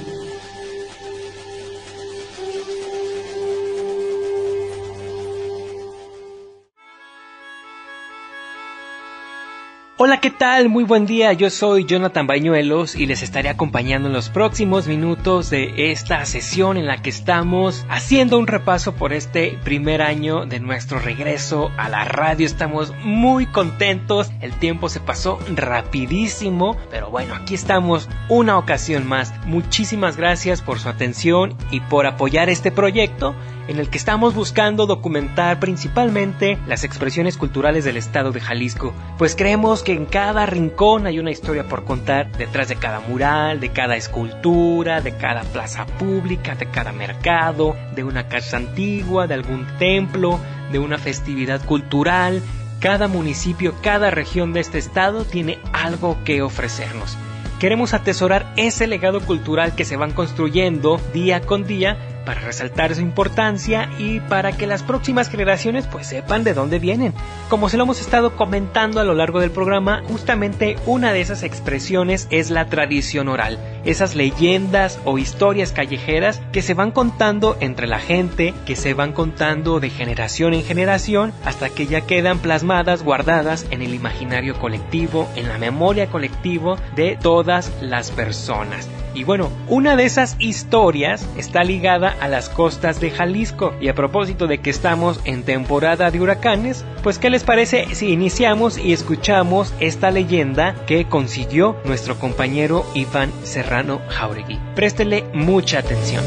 Hola, 10.01 10.21
¿qué 10.21 10.31
tal? 10.31 10.69
Muy 10.69 10.85
buen 10.85 11.05
día, 11.05 11.33
yo 11.33 11.49
soy 11.49 11.83
Jonathan 11.83 12.25
Bañuelos 12.25 12.95
y 12.95 13.05
les 13.05 13.21
estaré 13.21 13.49
acompañando 13.49 14.07
en 14.07 14.13
los 14.13 14.29
próximos 14.29 14.87
minutos 14.87 15.49
de 15.49 15.91
esta 15.91 16.23
sesión 16.23 16.77
en 16.77 16.85
la 16.85 17.01
que 17.01 17.09
estamos 17.09 17.85
haciendo 17.89 18.39
un 18.39 18.47
repaso 18.47 18.93
por 18.93 19.11
este 19.11 19.59
primer 19.65 20.01
año 20.01 20.45
de 20.45 20.61
nuestro 20.61 20.99
regreso 20.99 21.69
a 21.75 21.89
la 21.89 22.05
radio. 22.05 22.45
Estamos 22.45 22.93
muy 23.03 23.45
contentos, 23.45 24.31
el 24.39 24.53
tiempo 24.53 24.87
se 24.87 25.01
pasó 25.01 25.37
rapidísimo, 25.53 26.77
pero 26.89 27.09
bueno, 27.09 27.35
aquí 27.35 27.55
estamos 27.55 28.07
una 28.29 28.57
ocasión 28.57 29.05
más. 29.05 29.33
Muchísimas 29.47 30.15
gracias 30.15 30.61
por 30.61 30.79
su 30.79 30.87
atención 30.87 31.57
y 31.71 31.81
por 31.81 32.05
apoyar 32.05 32.49
este 32.49 32.71
proyecto 32.71 33.35
en 33.69 33.77
el 33.77 33.89
que 33.89 33.99
estamos 33.99 34.33
buscando 34.33 34.87
documentar 34.87 35.59
principalmente 35.59 36.57
las 36.67 36.83
expresiones 36.83 37.37
culturales 37.37 37.85
del 37.85 37.97
estado 37.97 38.31
de 38.31 38.41
Jalisco, 38.41 38.95
pues 39.19 39.35
creemos 39.35 39.83
que 39.83 39.88
en 39.91 40.05
cada 40.05 40.45
rincón 40.45 41.07
hay 41.07 41.19
una 41.19 41.31
historia 41.31 41.67
por 41.67 41.83
contar, 41.83 42.31
detrás 42.37 42.69
de 42.69 42.75
cada 42.75 42.99
mural, 42.99 43.59
de 43.59 43.69
cada 43.69 43.95
escultura, 43.95 45.01
de 45.01 45.15
cada 45.17 45.43
plaza 45.43 45.85
pública, 45.85 46.55
de 46.55 46.67
cada 46.67 46.91
mercado, 46.91 47.75
de 47.95 48.03
una 48.03 48.27
casa 48.27 48.57
antigua, 48.57 49.27
de 49.27 49.33
algún 49.33 49.65
templo, 49.77 50.39
de 50.71 50.79
una 50.79 50.97
festividad 50.97 51.63
cultural. 51.65 52.41
Cada 52.79 53.07
municipio, 53.07 53.75
cada 53.81 54.11
región 54.11 54.53
de 54.53 54.59
este 54.61 54.77
estado 54.77 55.25
tiene 55.25 55.59
algo 55.73 56.17
que 56.23 56.41
ofrecernos. 56.41 57.17
Queremos 57.59 57.93
atesorar 57.93 58.53
ese 58.55 58.87
legado 58.87 59.19
cultural 59.19 59.75
que 59.75 59.85
se 59.85 59.97
van 59.97 60.11
construyendo 60.11 61.01
día 61.13 61.41
con 61.41 61.65
día 61.65 61.97
para 62.29 62.41
resaltar 62.41 62.93
su 62.93 63.01
importancia 63.01 63.89
y 63.97 64.19
para 64.19 64.51
que 64.51 64.67
las 64.67 64.83
próximas 64.83 65.31
generaciones 65.31 65.87
pues 65.87 66.05
sepan 66.05 66.43
de 66.43 66.53
dónde 66.53 66.77
vienen. 66.77 67.11
Como 67.49 67.69
se 67.69 67.77
lo 67.77 67.85
hemos 67.85 67.99
estado 67.99 68.35
comentando 68.35 68.99
a 68.99 69.03
lo 69.03 69.15
largo 69.15 69.39
del 69.39 69.49
programa, 69.49 70.03
justamente 70.07 70.75
una 70.85 71.11
de 71.11 71.21
esas 71.21 71.41
expresiones 71.41 72.27
es 72.29 72.51
la 72.51 72.67
tradición 72.67 73.29
oral, 73.29 73.57
esas 73.83 74.13
leyendas 74.13 74.99
o 75.05 75.17
historias 75.17 75.71
callejeras 75.71 76.39
que 76.51 76.61
se 76.61 76.75
van 76.75 76.91
contando 76.91 77.57
entre 77.61 77.87
la 77.87 77.97
gente, 77.97 78.53
que 78.67 78.75
se 78.75 78.93
van 78.93 79.11
contando 79.11 79.79
de 79.79 79.89
generación 79.89 80.53
en 80.53 80.63
generación 80.63 81.33
hasta 81.45 81.71
que 81.71 81.87
ya 81.87 82.01
quedan 82.01 82.37
plasmadas, 82.37 83.01
guardadas 83.01 83.65
en 83.71 83.81
el 83.81 83.95
imaginario 83.95 84.53
colectivo, 84.59 85.27
en 85.35 85.47
la 85.47 85.57
memoria 85.57 86.11
colectivo 86.11 86.77
de 86.95 87.17
todas 87.19 87.71
las 87.81 88.11
personas. 88.11 88.87
Y 89.13 89.23
bueno, 89.23 89.49
una 89.67 89.95
de 89.95 90.05
esas 90.05 90.35
historias 90.39 91.27
está 91.37 91.63
ligada 91.63 92.15
a 92.19 92.27
las 92.27 92.49
costas 92.49 92.99
de 92.99 93.11
Jalisco. 93.11 93.73
Y 93.81 93.87
a 93.87 93.95
propósito 93.95 94.47
de 94.47 94.59
que 94.59 94.69
estamos 94.69 95.19
en 95.25 95.43
temporada 95.43 96.11
de 96.11 96.21
huracanes, 96.21 96.85
pues 97.03 97.19
¿qué 97.19 97.29
les 97.29 97.43
parece 97.43 97.93
si 97.95 98.09
iniciamos 98.09 98.77
y 98.77 98.93
escuchamos 98.93 99.73
esta 99.79 100.11
leyenda 100.11 100.75
que 100.85 101.05
consiguió 101.05 101.77
nuestro 101.85 102.19
compañero 102.19 102.85
Iván 102.93 103.31
Serrano 103.43 104.01
Jauregui? 104.09 104.59
Préstele 104.75 105.25
mucha 105.33 105.79
atención. 105.79 106.23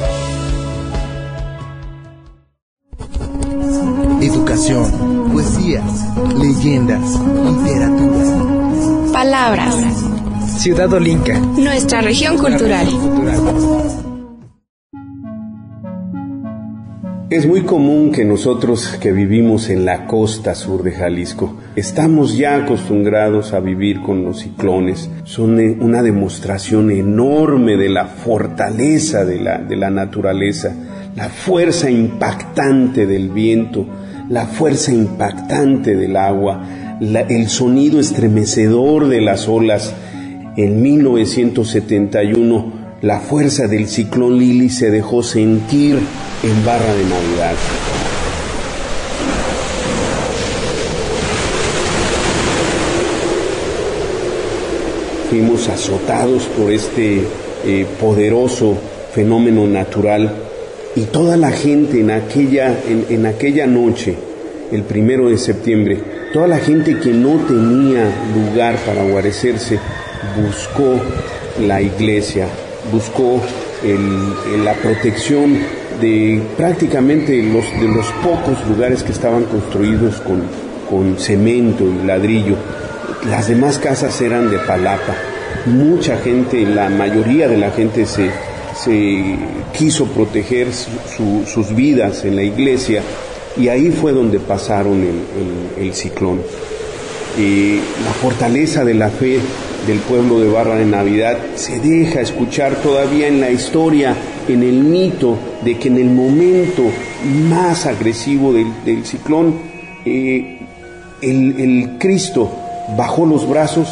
Educación, 4.21 5.33
poesías, 5.33 5.85
leyendas, 6.37 7.19
literatura. 7.45 9.13
Palabras. 9.13 10.12
Ciudad 10.59 10.93
Olinca. 10.93 11.39
Nuestra 11.39 12.03
región 12.03 12.39
cultural. 12.39 12.87
Es 17.31 17.47
muy 17.47 17.63
común 17.63 18.13
que 18.13 18.25
nosotros 18.25 18.99
que 19.01 19.11
vivimos 19.13 19.71
en 19.71 19.85
la 19.87 20.07
costa 20.07 20.55
sur 20.55 20.83
de 20.83 20.93
Jalisco 20.93 21.57
estamos 21.75 22.37
ya 22.37 22.57
acostumbrados 22.57 23.55
a 23.55 23.61
vivir 23.61 24.03
con 24.03 24.23
los 24.23 24.41
ciclones. 24.41 25.09
Son 25.25 25.59
eh, 25.59 25.77
una 25.81 26.03
demostración 26.03 26.91
enorme 26.91 27.77
de 27.77 27.89
la 27.89 28.05
fortaleza 28.05 29.25
de 29.25 29.41
la, 29.41 29.59
de 29.59 29.77
la 29.77 29.91
naturaleza, 29.91 30.75
la 31.17 31.31
fuerza 31.31 31.91
impactante 31.91 33.07
del 33.07 33.31
viento, 33.31 33.87
la 34.29 34.47
fuerza 34.47 34.93
impactante 34.93 35.97
del 35.97 36.17
agua, 36.17 36.63
el 37.01 37.49
sonido 37.49 37.99
estremecedor 37.99 39.09
de 39.09 39.21
las 39.23 39.49
olas. 39.49 39.95
En 40.55 40.83
1971 40.83 42.73
la 43.01 43.21
fuerza 43.21 43.67
del 43.69 43.89
ciclón 43.89 44.39
Lili 44.39 44.69
se 44.69 44.91
dejó 44.91 45.23
sentir 45.23 45.99
en 46.43 46.65
Barra 46.67 46.93
de 46.95 47.05
Navidad. 47.05 47.55
Fuimos 55.31 55.71
azotados 55.71 56.45
por 56.49 56.71
este 56.71 57.23
eh, 57.65 57.87
poderoso 57.99 58.77
fenómeno 59.15 59.67
natural 59.67 60.35
y 60.95 61.05
toda 61.05 61.39
la 61.39 61.51
gente 61.51 62.01
en 62.01 62.11
aquella, 62.11 62.77
en, 62.87 63.07
en 63.09 63.25
aquella 63.25 63.67
noche, 63.67 64.17
el 64.71 64.83
primero 64.83 65.31
de 65.31 65.39
septiembre, 65.39 65.99
toda 66.35 66.47
la 66.47 66.59
gente 66.59 66.99
que 66.99 67.11
no 67.11 67.37
tenía 67.47 68.05
lugar 68.35 68.77
para 68.85 69.03
guarecerse, 69.03 69.79
buscó 70.37 71.01
la 71.61 71.81
iglesia, 71.81 72.47
buscó 72.91 73.41
la 74.65 74.75
protección 74.75 75.59
de 76.01 76.41
prácticamente 76.57 77.43
los, 77.43 77.65
de 77.81 77.89
los 77.89 78.07
pocos 78.23 78.67
lugares 78.69 79.03
que 79.03 79.13
estaban 79.13 79.45
construidos 79.45 80.21
con, 80.21 80.43
con 80.89 81.19
cemento 81.19 81.85
y 81.85 82.07
ladrillo. 82.07 82.57
Las 83.29 83.49
demás 83.49 83.79
casas 83.79 84.21
eran 84.21 84.51
de 84.51 84.59
palapa. 84.59 85.15
Mucha 85.67 86.17
gente, 86.19 86.65
la 86.65 86.89
mayoría 86.89 87.49
de 87.49 87.59
la 87.59 87.71
gente 87.71 88.07
se, 88.07 88.31
se 88.77 89.37
quiso 89.77 90.07
proteger 90.07 90.69
sus 90.73 91.75
vidas 91.75 92.25
en 92.25 92.37
la 92.37 92.43
iglesia 92.43 93.03
y 93.57 93.69
ahí 93.69 93.91
fue 93.91 94.13
donde 94.13 94.41
pasaron 94.41 95.03
el, 95.03 95.85
el 95.85 95.95
ciclón. 95.95 96.41
Y 97.39 97.77
la 97.77 98.13
fortaleza 98.21 98.85
de 98.85 98.95
la 98.95 99.09
fe 99.09 99.39
del 99.87 99.99
pueblo 99.99 100.41
de 100.41 100.49
Barra 100.49 100.77
de 100.77 100.85
Navidad 100.85 101.37
se 101.57 101.81
deja 101.81 102.21
escuchar 102.21 102.77
todavía 102.77 103.29
en 103.29 103.41
la 103.41 103.51
historia, 103.51 104.15
en 104.49 104.63
el 104.63 104.85
mito 104.85 105.37
de 105.65 105.79
que 105.79 105.89
en 105.89 105.99
el 105.99 106.11
momento 106.11 106.85
más 107.49 107.87
agresivo 107.87 108.53
del, 108.53 109.05
ciclón, 109.05 109.55
eh, 110.05 110.59
el, 111.21 111.61
el 111.61 111.99
Cristo 111.99 112.51
bajó 112.97 113.27
los 113.27 113.49
brazos 113.49 113.89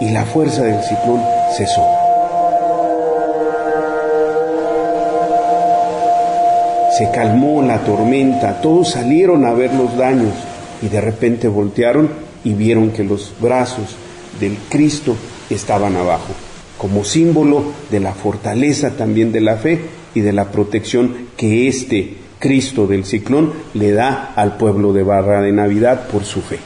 y 0.00 0.10
la 0.10 0.24
fuerza 0.24 0.62
del 0.62 0.82
ciclón 0.82 1.20
cesó. 1.56 1.84
Se 6.96 7.10
calmó 7.10 7.60
la 7.60 7.78
tormenta, 7.78 8.60
todos 8.60 8.90
salieron 8.90 9.44
a 9.44 9.52
ver 9.52 9.74
los 9.74 9.96
daños 9.96 10.32
y 10.80 10.88
de 10.88 11.00
repente 11.00 11.48
voltearon 11.48 12.08
y 12.44 12.52
vieron 12.52 12.90
que 12.90 13.02
los 13.02 13.32
brazos 13.40 13.96
del 14.40 14.56
Cristo 14.68 15.16
estaban 15.50 15.96
abajo, 15.96 16.34
como 16.78 17.04
símbolo 17.04 17.64
de 17.90 18.00
la 18.00 18.12
fortaleza 18.12 18.96
también 18.96 19.32
de 19.32 19.40
la 19.40 19.56
fe 19.56 19.80
y 20.14 20.20
de 20.20 20.32
la 20.32 20.50
protección 20.50 21.28
que 21.36 21.68
este 21.68 22.16
Cristo 22.38 22.86
del 22.86 23.04
ciclón 23.04 23.52
le 23.74 23.92
da 23.92 24.32
al 24.36 24.56
pueblo 24.56 24.92
de 24.92 25.02
Barra 25.02 25.40
de 25.40 25.52
Navidad 25.52 26.08
por 26.08 26.24
su 26.24 26.40
fe. 26.40 26.58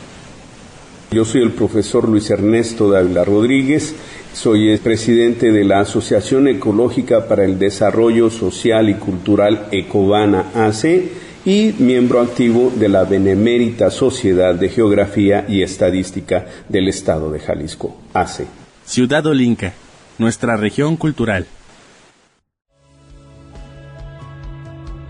Yo 1.11 1.24
soy 1.24 1.42
el 1.42 1.52
profesor 1.52 2.07
Luis 2.07 2.28
Ernesto 2.31 2.90
Dávila 2.90 3.24
Rodríguez, 3.24 3.94
soy 4.35 4.68
el 4.68 4.78
presidente 4.81 5.52
de 5.52 5.64
la 5.64 5.81
Asociación 5.81 6.48
Ecológica 6.48 7.26
para 7.26 7.44
el 7.44 7.59
Desarrollo 7.59 8.28
Social 8.28 8.90
y 8.90 8.94
Cultural 8.94 9.68
Ecobana 9.70 10.50
AC 10.54 11.28
y 11.49 11.75
miembro 11.79 12.21
activo 12.21 12.71
de 12.77 12.91
la 12.91 13.05
Benemérita 13.05 13.91
Sociedad 13.91 14.55
de 14.55 14.69
Geografía 14.69 15.47
y 15.49 15.63
Estadística 15.63 16.45
del 16.69 16.89
Estado 16.89 17.31
de 17.31 17.41
Jalisco, 17.41 17.97
ACE. 18.13 18.47
Ciudad 18.85 19.25
Olinca, 19.25 19.73
nuestra 20.19 20.59
región 20.59 20.99
cultural. 20.99 21.47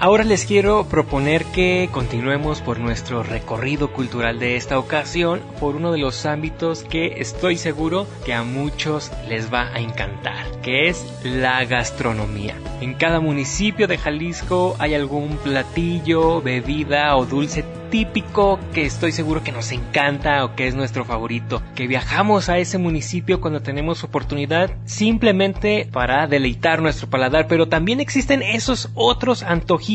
Ahora 0.01 0.23
les 0.23 0.45
quiero 0.45 0.85
proponer 0.85 1.45
que 1.47 1.89
continuemos 1.91 2.61
por 2.61 2.79
nuestro 2.79 3.25
recorrido 3.25 3.93
cultural 3.93 4.39
de 4.39 4.55
esta 4.55 4.79
ocasión 4.79 5.41
por 5.59 5.75
uno 5.75 5.91
de 5.91 5.99
los 5.99 6.25
ámbitos 6.25 6.85
que 6.85 7.21
estoy 7.21 7.57
seguro 7.57 8.07
que 8.25 8.33
a 8.33 8.45
muchos 8.45 9.11
les 9.29 9.53
va 9.53 9.75
a 9.75 9.81
encantar, 9.81 10.47
que 10.63 10.89
es 10.89 11.05
la 11.25 11.65
gastronomía. 11.65 12.55
En 12.81 12.95
cada 12.95 13.19
municipio 13.19 13.89
de 13.89 13.99
Jalisco 13.99 14.77
hay 14.79 14.95
algún 14.95 15.37
platillo, 15.39 16.41
bebida 16.43 17.17
o 17.17 17.27
dulce 17.27 17.65
típico 17.91 18.61
que 18.75 18.85
estoy 18.85 19.13
seguro 19.13 19.43
que 19.43 19.51
nos 19.51 19.73
encanta 19.73 20.45
o 20.45 20.55
que 20.55 20.69
es 20.69 20.75
nuestro 20.75 21.07
favorito, 21.07 21.63
que 21.75 21.87
viajamos 21.87 22.51
a 22.51 22.59
ese 22.59 22.77
municipio 22.77 23.41
cuando 23.41 23.63
tenemos 23.63 24.05
oportunidad 24.05 24.71
simplemente 24.85 25.89
para 25.91 26.27
deleitar 26.27 26.83
nuestro 26.83 27.09
paladar, 27.09 27.47
pero 27.49 27.67
también 27.67 27.99
existen 27.99 28.43
esos 28.43 28.91
otros 28.95 29.43
antojitos 29.43 29.88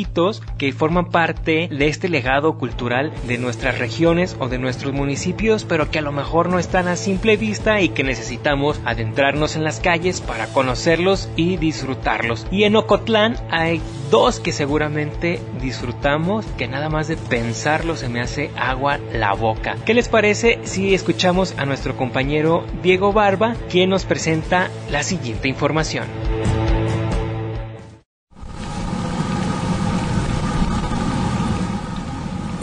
que 0.58 0.74
forman 0.74 1.10
parte 1.10 1.68
de 1.68 1.88
este 1.88 2.10
legado 2.10 2.58
cultural 2.58 3.14
de 3.28 3.38
nuestras 3.38 3.78
regiones 3.78 4.36
o 4.40 4.50
de 4.50 4.58
nuestros 4.58 4.92
municipios, 4.92 5.66
pero 5.66 5.92
que 5.92 6.00
a 6.00 6.02
lo 6.02 6.12
mejor 6.12 6.50
no 6.50 6.58
están 6.58 6.88
a 6.88 6.96
simple 6.96 7.38
vista 7.38 7.80
y 7.80 7.90
que 7.90 8.04
necesitamos 8.04 8.82
adentrarnos 8.86 9.56
en 9.56 9.64
las 9.64 9.80
calles 9.80 10.22
para 10.22 10.48
conocerlos 10.48 11.30
y 11.36 11.58
disfrutarlos. 11.58 12.48
Y 12.50 12.64
en 12.64 12.76
Ocotlán 12.76 13.36
hay 13.52 13.82
dos 14.10 14.40
que 14.40 14.52
seguramente 14.52 15.40
disfrutamos 15.62 16.46
que 16.58 16.68
nada 16.68 16.90
más 16.90 17.08
de 17.08 17.18
pensar 17.18 17.84
se 17.96 18.08
me 18.08 18.22
hace 18.22 18.50
agua 18.56 19.00
la 19.12 19.34
boca. 19.34 19.76
¿Qué 19.86 19.94
les 19.94 20.08
parece 20.08 20.60
si 20.64 20.94
escuchamos 20.94 21.54
a 21.58 21.66
nuestro 21.66 21.98
compañero 21.98 22.66
Diego 22.82 23.12
Barba, 23.12 23.56
quien 23.70 23.90
nos 23.90 24.06
presenta 24.06 24.70
la 24.90 25.04
siguiente 25.04 25.48
información? 25.48 26.06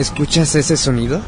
¿Escuchas 0.00 0.54
ese 0.54 0.78
sonido? 0.78 1.20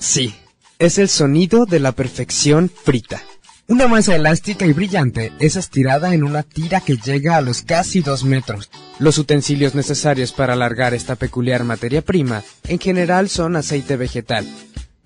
Sí, 0.00 0.34
es 0.80 0.98
el 0.98 1.08
sonido 1.08 1.66
de 1.66 1.78
la 1.78 1.92
perfección 1.92 2.68
frita. 2.68 3.22
Una 3.68 3.86
masa 3.86 4.16
elástica 4.16 4.66
y 4.66 4.72
brillante 4.72 5.30
es 5.38 5.54
estirada 5.54 6.12
en 6.12 6.24
una 6.24 6.42
tira 6.42 6.80
que 6.80 6.96
llega 6.96 7.36
a 7.36 7.40
los 7.40 7.62
casi 7.62 8.00
dos 8.00 8.24
metros. 8.24 8.70
Los 8.98 9.18
utensilios 9.18 9.76
necesarios 9.76 10.32
para 10.32 10.54
alargar 10.54 10.94
esta 10.94 11.14
peculiar 11.14 11.62
materia 11.62 12.02
prima 12.02 12.42
en 12.66 12.80
general 12.80 13.28
son 13.28 13.54
aceite 13.54 13.96
vegetal, 13.96 14.44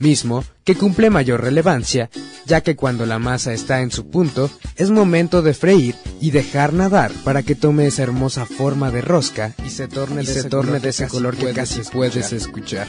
mismo 0.03 0.45
que 0.65 0.75
cumple 0.75 1.09
mayor 1.09 1.41
relevancia, 1.41 2.11
ya 2.45 2.61
que 2.61 2.77
cuando 2.77 3.07
la 3.07 3.19
masa 3.19 3.53
está 3.53 3.81
en 3.81 3.91
su 3.91 4.11
punto, 4.11 4.51
es 4.77 4.91
momento 4.91 5.41
de 5.41 5.55
freír 5.55 5.95
y 6.21 6.31
dejar 6.31 6.73
nadar 6.73 7.13
para 7.25 7.43
que 7.43 7.55
tome 7.55 7.87
esa 7.87 8.03
hermosa 8.03 8.45
forma 8.45 8.91
de 8.91 9.01
rosca 9.01 9.55
y 9.65 9.71
se 9.71 9.89
torne, 9.89 10.23
de, 10.23 10.33
ese 10.33 10.49
torne 10.49 10.81
de 10.81 10.91
ese 10.91 11.09
color 11.09 11.37
que 11.37 11.53
casi 11.53 11.81
puedes 11.91 12.33
escuchar. 12.33 12.87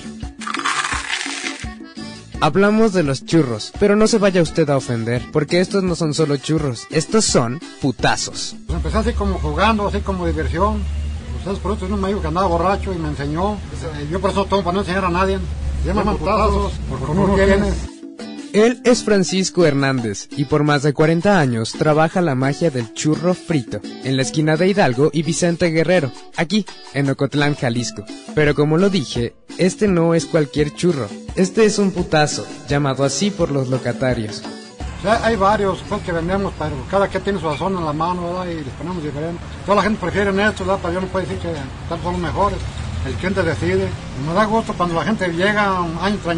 Hablamos 2.41 2.91
de 2.91 3.03
los 3.03 3.25
churros, 3.25 3.71
pero 3.79 3.95
no 3.95 4.05
se 4.05 4.17
vaya 4.17 4.41
usted 4.41 4.69
a 4.69 4.75
ofender, 4.75 5.23
porque 5.31 5.61
estos 5.61 5.81
no 5.81 5.95
son 5.95 6.13
solo 6.13 6.35
churros, 6.35 6.87
estos 6.89 7.23
son 7.23 7.61
putazos. 7.79 8.57
Pues 8.65 8.75
empecé 8.75 8.97
así 8.97 9.13
como 9.13 9.35
jugando, 9.39 9.87
así 9.87 10.01
como 10.01 10.27
diversión. 10.27 10.83
Ustedes 11.37 11.59
por 11.59 11.77
eso 11.77 11.87
no 11.87 11.95
me 11.95 12.09
dijo 12.09 12.21
que 12.21 12.27
andaba 12.27 12.47
borracho 12.47 12.93
y 12.93 12.97
me 12.97 13.07
enseñó. 13.07 13.57
Yo 14.11 14.19
por 14.19 14.31
eso 14.31 14.43
tomo 14.45 14.61
para 14.61 14.73
no 14.73 14.81
enseñar 14.81 15.05
a 15.05 15.09
nadie. 15.09 15.39
Llaman 15.85 16.17
putazos, 16.17 16.73
porque 16.89 17.11
uno 17.11 17.35
tienes. 17.35 17.89
Él 18.53 18.81
es 18.85 19.03
Francisco 19.03 19.65
Hernández 19.65 20.27
y 20.37 20.45
por 20.45 20.63
más 20.63 20.83
de 20.83 20.93
40 20.93 21.39
años 21.39 21.73
trabaja 21.73 22.21
la 22.21 22.35
magia 22.35 22.69
del 22.69 22.93
churro 22.93 23.33
frito 23.33 23.81
en 24.03 24.15
la 24.15 24.21
esquina 24.21 24.55
de 24.55 24.67
Hidalgo 24.67 25.09
y 25.11 25.23
Vicente 25.23 25.71
Guerrero, 25.71 26.11
aquí 26.37 26.65
en 26.93 27.09
Ocotlán, 27.09 27.55
Jalisco. 27.55 28.05
Pero 28.35 28.53
como 28.53 28.77
lo 28.77 28.91
dije, 28.91 29.35
este 29.57 29.87
no 29.87 30.13
es 30.13 30.27
cualquier 30.27 30.73
churro, 30.75 31.07
este 31.35 31.65
es 31.65 31.79
un 31.79 31.91
putazo, 31.91 32.45
llamado 32.69 33.03
así 33.03 33.31
por 33.31 33.51
los 33.51 33.69
locatarios. 33.69 34.43
hay 35.03 35.35
varios 35.35 35.83
pues, 35.89 36.03
que 36.03 36.11
vendemos, 36.11 36.53
pero 36.57 36.75
cada 36.91 37.07
quien 37.07 37.23
tiene 37.23 37.39
su 37.39 37.49
sazón 37.49 37.75
en 37.75 37.85
la 37.85 37.93
mano 37.93 38.45
y 38.45 38.53
les 38.53 38.73
ponemos 38.77 39.03
diferentes. 39.03 39.41
Toda 39.65 39.77
la 39.77 39.81
gente 39.81 39.99
prefiere 39.99 40.29
esto, 40.29 40.63
¿verdad? 40.63 40.79
pero 40.81 40.93
yo 40.93 41.01
no 41.01 41.07
puedo 41.07 41.25
decir 41.25 41.41
que 41.41 41.55
son 41.89 42.13
los 42.13 42.21
mejores 42.21 42.59
el 43.05 43.13
cliente 43.15 43.43
decide. 43.43 43.87
Me 44.25 44.33
da 44.33 44.45
gusto 44.45 44.73
cuando 44.73 44.95
la 44.95 45.03
gente 45.03 45.27
llega 45.29 45.77
año 45.77 46.17
tras 46.23 46.35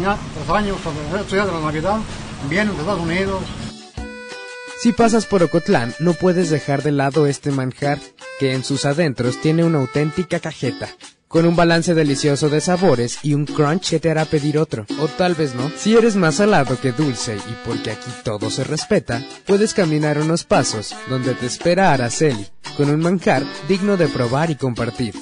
año, 0.50 0.76
sobre 0.82 1.20
estos 1.20 1.32
días 1.32 1.46
de 1.46 1.52
la 1.52 1.60
Navidad, 1.60 1.96
vienen 2.48 2.74
de 2.74 2.80
Estados 2.80 3.00
Unidos. 3.00 3.42
Si 4.80 4.92
pasas 4.92 5.26
por 5.26 5.42
Ocotlán, 5.42 5.94
no 6.00 6.12
puedes 6.12 6.50
dejar 6.50 6.82
de 6.82 6.92
lado 6.92 7.26
este 7.26 7.50
manjar, 7.50 7.98
que 8.38 8.52
en 8.52 8.62
sus 8.62 8.84
adentros 8.84 9.40
tiene 9.40 9.64
una 9.64 9.78
auténtica 9.78 10.38
cajeta, 10.38 10.88
con 11.28 11.46
un 11.46 11.56
balance 11.56 11.94
delicioso 11.94 12.50
de 12.50 12.60
sabores 12.60 13.20
y 13.22 13.32
un 13.32 13.46
crunch 13.46 13.90
que 13.90 14.00
te 14.00 14.10
hará 14.10 14.26
pedir 14.26 14.58
otro, 14.58 14.84
o 15.00 15.08
tal 15.08 15.34
vez 15.34 15.54
no. 15.54 15.70
Si 15.76 15.96
eres 15.96 16.14
más 16.14 16.36
salado 16.36 16.78
que 16.78 16.92
dulce 16.92 17.36
y 17.36 17.56
porque 17.64 17.92
aquí 17.92 18.10
todo 18.22 18.50
se 18.50 18.64
respeta, 18.64 19.22
puedes 19.46 19.72
caminar 19.72 20.18
unos 20.18 20.44
pasos 20.44 20.94
donde 21.08 21.34
te 21.34 21.46
espera 21.46 21.92
Araceli, 21.92 22.46
con 22.76 22.90
un 22.90 23.00
manjar 23.00 23.44
digno 23.68 23.96
de 23.96 24.08
probar 24.08 24.50
y 24.50 24.56
compartir. 24.56 25.14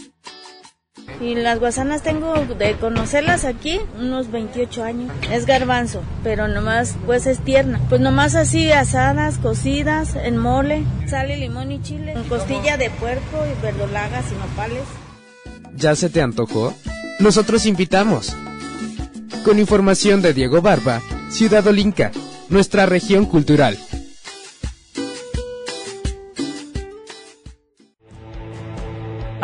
Y 1.20 1.34
las 1.34 1.60
guasanas 1.60 2.02
tengo 2.02 2.34
de 2.58 2.74
conocerlas 2.74 3.44
aquí 3.44 3.80
unos 3.98 4.30
28 4.30 4.82
años. 4.82 5.12
Es 5.30 5.46
garbanzo, 5.46 6.02
pero 6.22 6.48
nomás 6.48 6.96
pues 7.06 7.26
es 7.26 7.38
tierna. 7.38 7.80
Pues 7.88 8.00
nomás 8.00 8.34
así 8.34 8.70
asadas, 8.72 9.38
cocidas, 9.38 10.16
en 10.16 10.36
mole, 10.36 10.84
sale 11.08 11.36
limón 11.36 11.72
y 11.72 11.80
chile, 11.82 12.14
con 12.14 12.24
costilla 12.24 12.76
de 12.76 12.90
puerco 12.90 13.44
y 13.46 13.62
verdolagas 13.62 14.24
y 14.32 14.34
nopales. 14.34 14.82
¿Ya 15.76 15.96
se 15.96 16.10
te 16.10 16.20
antojó? 16.20 16.74
Nosotros 17.18 17.66
invitamos. 17.66 18.36
Con 19.44 19.58
información 19.58 20.22
de 20.22 20.32
Diego 20.32 20.62
Barba, 20.62 21.00
Ciudad 21.30 21.66
Olinca, 21.66 22.12
nuestra 22.48 22.86
región 22.86 23.26
cultural. 23.26 23.76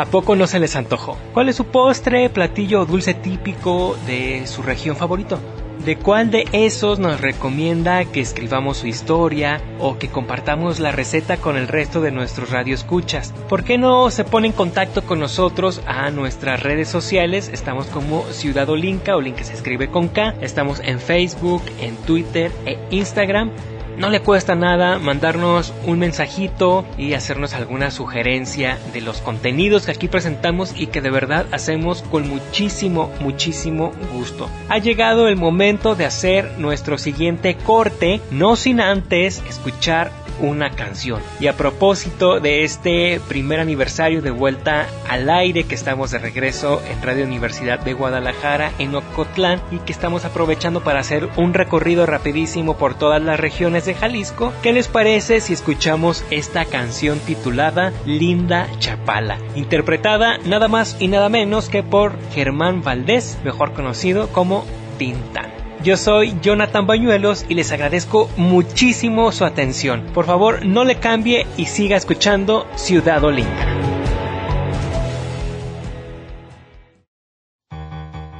¿A 0.01 0.05
poco 0.05 0.35
no 0.35 0.47
se 0.47 0.57
les 0.57 0.75
antojó? 0.75 1.15
¿Cuál 1.31 1.49
es 1.49 1.57
su 1.57 1.65
postre, 1.65 2.27
platillo 2.31 2.81
o 2.81 2.85
dulce 2.87 3.13
típico 3.13 3.95
de 4.07 4.47
su 4.47 4.63
región 4.63 4.95
favorito? 4.95 5.37
¿De 5.85 5.95
cuál 5.95 6.31
de 6.31 6.47
esos 6.53 6.97
nos 6.97 7.21
recomienda 7.21 8.03
que 8.05 8.19
escribamos 8.19 8.77
su 8.77 8.87
historia 8.87 9.61
o 9.79 9.99
que 9.99 10.09
compartamos 10.09 10.79
la 10.79 10.91
receta 10.91 11.37
con 11.37 11.55
el 11.55 11.67
resto 11.67 12.01
de 12.01 12.09
nuestros 12.09 12.49
radioescuchas? 12.49 13.31
¿Por 13.47 13.63
qué 13.63 13.77
no 13.77 14.09
se 14.09 14.23
pone 14.23 14.47
en 14.47 14.53
contacto 14.53 15.03
con 15.03 15.19
nosotros 15.19 15.83
a 15.85 16.09
nuestras 16.09 16.63
redes 16.63 16.89
sociales? 16.89 17.51
Estamos 17.53 17.85
como 17.85 18.23
Ciudad 18.31 18.69
Olinca, 18.69 19.15
Olinca 19.15 19.43
se 19.43 19.53
escribe 19.53 19.91
con 19.91 20.07
K. 20.07 20.33
Estamos 20.41 20.79
en 20.79 20.99
Facebook, 20.99 21.61
en 21.79 21.95
Twitter 21.97 22.51
e 22.65 22.79
Instagram 22.89 23.51
no 23.97 24.09
le 24.09 24.21
cuesta 24.21 24.55
nada 24.55 24.99
mandarnos 24.99 25.73
un 25.85 25.99
mensajito 25.99 26.85
y 26.97 27.13
hacernos 27.13 27.53
alguna 27.53 27.91
sugerencia 27.91 28.77
de 28.93 29.01
los 29.01 29.21
contenidos 29.21 29.85
que 29.85 29.91
aquí 29.91 30.07
presentamos 30.07 30.73
y 30.75 30.87
que 30.87 31.01
de 31.01 31.11
verdad 31.11 31.45
hacemos 31.51 32.01
con 32.03 32.27
muchísimo, 32.27 33.11
muchísimo 33.19 33.91
gusto. 34.13 34.49
Ha 34.69 34.77
llegado 34.77 35.27
el 35.27 35.35
momento 35.35 35.95
de 35.95 36.05
hacer 36.05 36.57
nuestro 36.57 36.97
siguiente 36.97 37.55
corte, 37.55 38.21
no 38.31 38.55
sin 38.55 38.81
antes 38.81 39.43
escuchar 39.47 40.20
una 40.39 40.71
canción. 40.71 41.21
Y 41.39 41.47
a 41.47 41.57
propósito 41.57 42.39
de 42.39 42.63
este 42.63 43.19
primer 43.27 43.59
aniversario 43.59 44.21
de 44.21 44.31
vuelta 44.31 44.87
al 45.09 45.29
aire 45.29 45.63
que 45.63 45.75
estamos 45.75 46.11
de 46.11 46.19
regreso 46.19 46.81
en 46.89 47.01
Radio 47.01 47.25
Universidad 47.25 47.79
de 47.79 47.93
Guadalajara 47.93 48.71
en 48.79 48.95
Ocotlán 48.95 49.61
y 49.71 49.77
que 49.79 49.91
estamos 49.91 50.25
aprovechando 50.25 50.83
para 50.83 50.99
hacer 50.99 51.29
un 51.37 51.53
recorrido 51.53 52.05
rapidísimo 52.05 52.77
por 52.77 52.95
todas 52.95 53.21
las 53.21 53.39
regiones 53.39 53.85
de 53.85 53.93
Jalisco, 53.93 54.53
¿qué 54.61 54.73
les 54.73 54.87
parece 54.87 55.41
si 55.41 55.53
escuchamos 55.53 56.23
esta 56.31 56.65
canción 56.65 57.19
titulada 57.19 57.93
Linda 58.05 58.67
Chapala, 58.79 59.37
interpretada 59.55 60.37
nada 60.39 60.67
más 60.67 60.97
y 60.99 61.07
nada 61.07 61.29
menos 61.29 61.69
que 61.69 61.83
por 61.83 62.17
Germán 62.33 62.81
Valdés, 62.81 63.37
mejor 63.43 63.73
conocido 63.73 64.29
como 64.29 64.65
Tintán? 64.97 65.50
Yo 65.83 65.97
soy 65.97 66.37
Jonathan 66.43 66.85
Bañuelos 66.85 67.43
y 67.49 67.55
les 67.55 67.71
agradezco 67.71 68.29
muchísimo 68.37 69.31
su 69.31 69.45
atención. 69.45 70.05
Por 70.13 70.25
favor, 70.25 70.63
no 70.63 70.83
le 70.83 70.99
cambie 70.99 71.47
y 71.57 71.65
siga 71.65 71.97
escuchando 71.97 72.67
Ciudad 72.75 73.23
Olinka. 73.23 73.67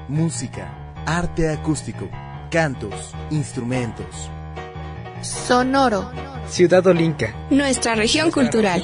Música, 0.07 0.93
arte 1.07 1.49
acústico, 1.49 2.07
cantos, 2.51 3.15
instrumentos. 3.31 4.29
Sonoro. 5.21 6.11
Ciudad 6.47 6.85
Olinka. 6.85 7.33
Nuestra 7.49 7.95
región 7.95 8.29
cultural. 8.29 8.83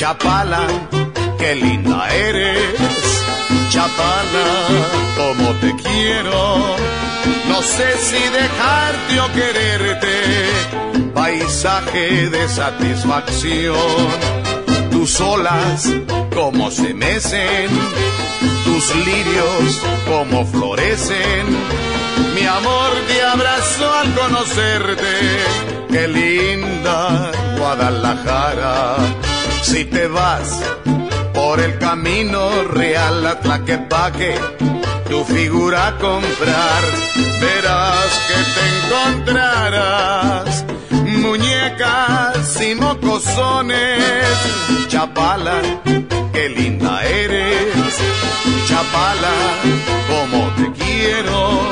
Chapala, 0.00 0.66
qué 1.38 1.54
linda 1.54 2.08
eres. 2.12 2.96
Chapala, 3.68 4.46
como 5.14 5.50
te 5.60 5.76
quiero. 5.76 6.76
No 7.48 7.60
sé 7.60 7.98
si 7.98 8.18
dejarte 8.30 9.20
o 9.20 9.32
quererte. 9.34 11.12
Paisaje 11.12 12.30
de 12.30 12.48
satisfacción. 12.48 14.39
Tus 15.00 15.18
olas, 15.22 15.88
como 16.34 16.70
se 16.70 16.92
mecen. 16.92 17.70
Tus 18.66 18.94
lirios, 18.96 19.80
como 20.06 20.44
florecen. 20.44 21.46
Mi 22.34 22.44
amor 22.44 22.90
te 23.08 23.22
abrazó 23.22 23.94
al 23.94 24.12
conocerte. 24.12 25.40
Qué 25.88 26.06
linda 26.06 27.32
Guadalajara. 27.56 28.96
Si 29.62 29.86
te 29.86 30.06
vas 30.06 30.60
por 31.32 31.60
el 31.60 31.78
camino 31.78 32.64
real 32.64 33.26
a 33.26 33.40
Tlaquepaque, 33.40 34.34
tu 35.08 35.24
figura 35.24 35.86
a 35.86 35.96
comprar, 35.96 36.82
verás 37.40 38.20
que 38.28 38.34
te 38.54 38.64
encontrarás 38.76 40.64
muñecas 41.20 42.39
y 42.62 42.74
mocosones. 42.74 44.24
Chapala, 44.88 45.60
qué 46.32 46.48
linda 46.48 47.04
eres. 47.04 47.94
Chapala, 48.66 49.34
como 50.08 50.48
te 50.56 50.72
quiero. 50.72 51.62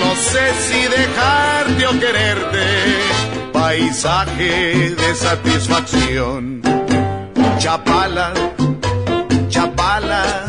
No 0.00 0.14
sé 0.16 0.52
si 0.66 0.80
dejarte 0.88 1.86
o 1.86 2.00
quererte. 2.00 2.66
Paisaje 3.52 4.94
de 4.96 5.14
satisfacción. 5.14 6.62
Chapala, 7.58 8.32
Chapala, 9.48 10.46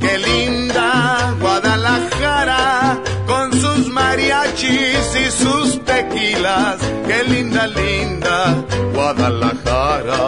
qué 0.00 0.18
linda 0.18 1.34
Guadalajara, 1.40 2.98
con 3.26 3.52
sus 3.52 3.88
mariachis 3.88 5.16
y 5.26 5.30
sus 5.30 5.67
tequilas, 5.98 6.76
qué 7.06 7.24
linda, 7.24 7.66
linda 7.66 8.64
Guadalajara. 8.94 10.20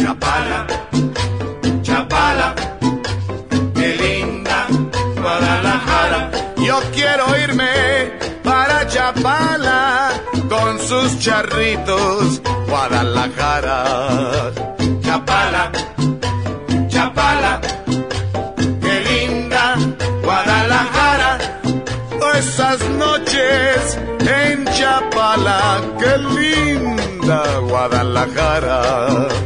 Chapala, 0.00 0.66
Chapala, 1.82 2.54
qué 3.74 3.88
linda 4.02 4.66
Guadalajara. 5.20 6.30
Yo 6.66 6.80
quiero 6.92 7.24
irme 7.44 7.74
para 8.42 8.86
Chapala 8.88 10.10
con 10.48 10.78
sus 10.78 11.18
charritos, 11.18 12.40
Guadalajara. 12.68 13.78
Chapala, 15.02 15.72
Qué 25.98 26.16
linda 26.36 27.58
Guadalajara. 27.68 29.43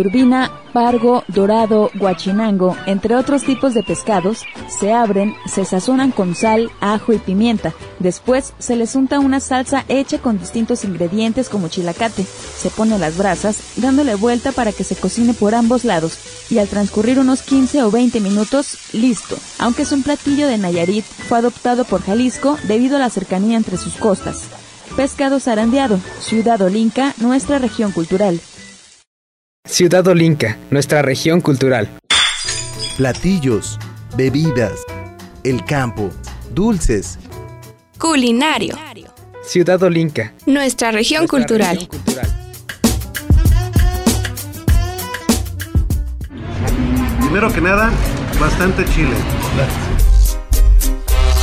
Turbina, 0.00 0.50
pargo, 0.72 1.24
dorado, 1.28 1.90
guachinango, 1.94 2.74
entre 2.86 3.16
otros 3.16 3.42
tipos 3.42 3.74
de 3.74 3.82
pescados, 3.82 4.46
se 4.66 4.94
abren, 4.94 5.34
se 5.44 5.66
sazonan 5.66 6.10
con 6.10 6.34
sal, 6.34 6.70
ajo 6.80 7.12
y 7.12 7.18
pimienta. 7.18 7.74
Después 7.98 8.54
se 8.58 8.76
les 8.76 8.94
unta 8.94 9.20
una 9.20 9.40
salsa 9.40 9.84
hecha 9.88 10.16
con 10.16 10.38
distintos 10.38 10.84
ingredientes 10.84 11.50
como 11.50 11.68
chilacate. 11.68 12.24
Se 12.24 12.70
pone 12.70 12.98
las 12.98 13.18
brasas, 13.18 13.58
dándole 13.76 14.14
vuelta 14.14 14.52
para 14.52 14.72
que 14.72 14.84
se 14.84 14.96
cocine 14.96 15.34
por 15.34 15.54
ambos 15.54 15.84
lados. 15.84 16.16
Y 16.48 16.56
al 16.60 16.68
transcurrir 16.68 17.18
unos 17.18 17.42
15 17.42 17.82
o 17.82 17.90
20 17.90 18.20
minutos, 18.20 18.78
listo. 18.94 19.36
Aunque 19.58 19.82
es 19.82 19.92
un 19.92 20.02
platillo 20.02 20.48
de 20.48 20.56
Nayarit, 20.56 21.04
fue 21.04 21.36
adoptado 21.36 21.84
por 21.84 22.00
Jalisco 22.00 22.56
debido 22.62 22.96
a 22.96 23.00
la 23.00 23.10
cercanía 23.10 23.58
entre 23.58 23.76
sus 23.76 23.96
costas. 23.96 24.44
Pescado 24.96 25.40
zarandeado, 25.40 26.00
Ciudad 26.20 26.62
Olinca, 26.62 27.14
nuestra 27.18 27.58
región 27.58 27.92
cultural. 27.92 28.40
Ciudad 29.66 30.06
Olinca, 30.08 30.56
nuestra 30.70 31.02
región 31.02 31.40
cultural. 31.42 31.88
Platillos, 32.96 33.78
bebidas, 34.16 34.80
el 35.44 35.64
campo, 35.64 36.10
dulces. 36.54 37.18
Culinario. 37.98 38.76
Ciudad 39.44 39.80
Olinca. 39.82 40.32
Nuestra 40.46 40.90
región 40.90 41.28
cultural. 41.28 41.88
Primero 47.20 47.52
que 47.52 47.60
nada, 47.60 47.92
bastante 48.40 48.84
chile. 48.86 49.14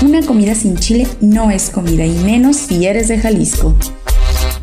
Una 0.02 0.26
comida 0.26 0.54
sin 0.54 0.76
chile 0.78 1.08
no 1.22 1.50
es 1.52 1.70
comida 1.70 2.06
y 2.06 2.18
menos 2.26 2.58
si 2.58 2.88
eres 2.88 3.08
de 3.08 3.20
Jalisco. 3.20 3.76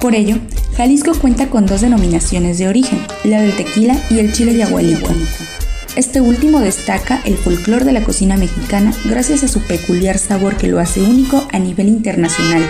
Por 0.00 0.14
ello, 0.14 0.36
Jalisco 0.76 1.12
cuenta 1.14 1.50
con 1.50 1.66
dos 1.66 1.82
denominaciones 1.82 2.58
de 2.58 2.66
origen, 2.66 3.00
la 3.22 3.40
del 3.40 3.54
tequila 3.56 3.96
y 4.10 4.18
el 4.18 4.32
chile 4.32 4.56
yagualico. 4.56 5.08
Este 5.94 6.20
último 6.20 6.58
destaca 6.58 7.20
el 7.24 7.36
folclor 7.36 7.84
de 7.84 7.92
la 7.92 8.02
cocina 8.02 8.36
mexicana 8.36 8.92
gracias 9.04 9.44
a 9.44 9.48
su 9.48 9.60
peculiar 9.60 10.18
sabor 10.18 10.56
que 10.56 10.66
lo 10.66 10.80
hace 10.80 11.00
único 11.00 11.46
a 11.52 11.60
nivel 11.60 11.86
internacional. 11.86 12.68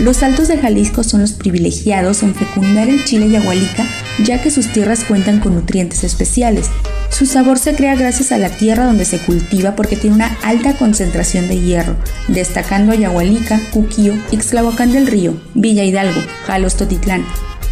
Los 0.00 0.24
altos 0.24 0.48
de 0.48 0.58
Jalisco 0.58 1.04
son 1.04 1.20
los 1.20 1.34
privilegiados 1.34 2.24
en 2.24 2.34
fecundar 2.34 2.88
el 2.88 3.04
chile 3.04 3.30
yagualica 3.30 3.86
ya 4.24 4.42
que 4.42 4.50
sus 4.50 4.72
tierras 4.72 5.04
cuentan 5.04 5.38
con 5.38 5.54
nutrientes 5.54 6.02
especiales, 6.02 6.70
Su 7.10 7.24
sabor 7.24 7.58
se 7.58 7.74
crea 7.74 7.94
gracias 7.94 8.32
a 8.32 8.38
la 8.38 8.50
tierra 8.50 8.84
donde 8.84 9.04
se 9.04 9.18
cultiva 9.18 9.74
porque 9.74 9.96
tiene 9.96 10.16
una 10.16 10.36
alta 10.42 10.76
concentración 10.76 11.48
de 11.48 11.60
hierro, 11.60 11.96
destacando 12.28 12.92
Ayahualica, 12.92 13.60
Cuquío, 13.70 14.14
Ixtlahuacán 14.32 14.92
del 14.92 15.06
Río, 15.06 15.40
Villa 15.54 15.84
Hidalgo, 15.84 16.20
Jalos 16.46 16.76
Totitlán, 16.76 17.24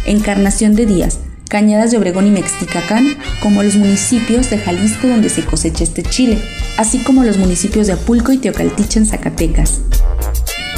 Encarnación 0.05 0.75
de 0.75 0.85
Díaz, 0.85 1.19
Cañadas 1.49 1.91
de 1.91 1.97
Obregón 1.97 2.27
y 2.27 2.31
Mexticacán, 2.31 3.17
como 3.41 3.61
los 3.61 3.75
municipios 3.75 4.49
de 4.49 4.57
Jalisco 4.57 5.07
donde 5.07 5.29
se 5.29 5.45
cosecha 5.45 5.83
este 5.83 6.01
chile, 6.01 6.41
así 6.77 6.99
como 6.99 7.23
los 7.23 7.37
municipios 7.37 7.87
de 7.87 7.93
Apulco 7.93 8.31
y 8.31 8.37
Teocaltiche 8.37 8.99
en 8.99 9.05
Zacatecas. 9.05 9.81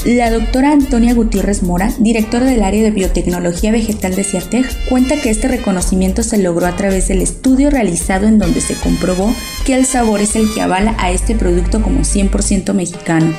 La 0.07 0.29
doctora 0.29 0.71
Antonia 0.71 1.13
Gutiérrez 1.13 1.63
Mora, 1.63 1.89
directora 1.99 2.45
del 2.45 2.63
área 2.63 2.81
de 2.81 2.91
biotecnología 2.91 3.73
vegetal 3.73 4.15
de 4.15 4.23
CIATEC, 4.23 4.87
cuenta 4.87 5.19
que 5.21 5.29
este 5.29 5.49
reconocimiento 5.49 6.23
se 6.23 6.37
logró 6.37 6.65
a 6.65 6.77
través 6.77 7.09
del 7.09 7.21
estudio 7.21 7.69
realizado 7.69 8.25
en 8.25 8.39
donde 8.39 8.61
se 8.61 8.79
comprobó 8.79 9.33
que 9.65 9.75
el 9.75 9.85
sabor 9.85 10.21
es 10.21 10.37
el 10.37 10.45
que 10.53 10.61
avala 10.61 10.95
a 10.97 11.11
este 11.11 11.35
producto 11.35 11.81
como 11.81 12.03
100% 12.03 12.73
mexicano. 12.73 13.33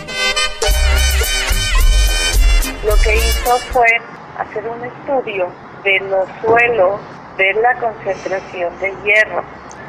Lo 2.85 2.97
que 2.97 3.17
hizo 3.17 3.57
fue 3.73 3.89
hacer 4.37 4.69
un 4.69 4.85
estudio 4.85 5.51
de 5.85 6.01
los 6.01 6.29
suelos 6.45 7.01
de 7.39 7.55
la 7.63 7.81
concentración 7.81 8.79
de 8.79 8.93
hierro 9.07 9.43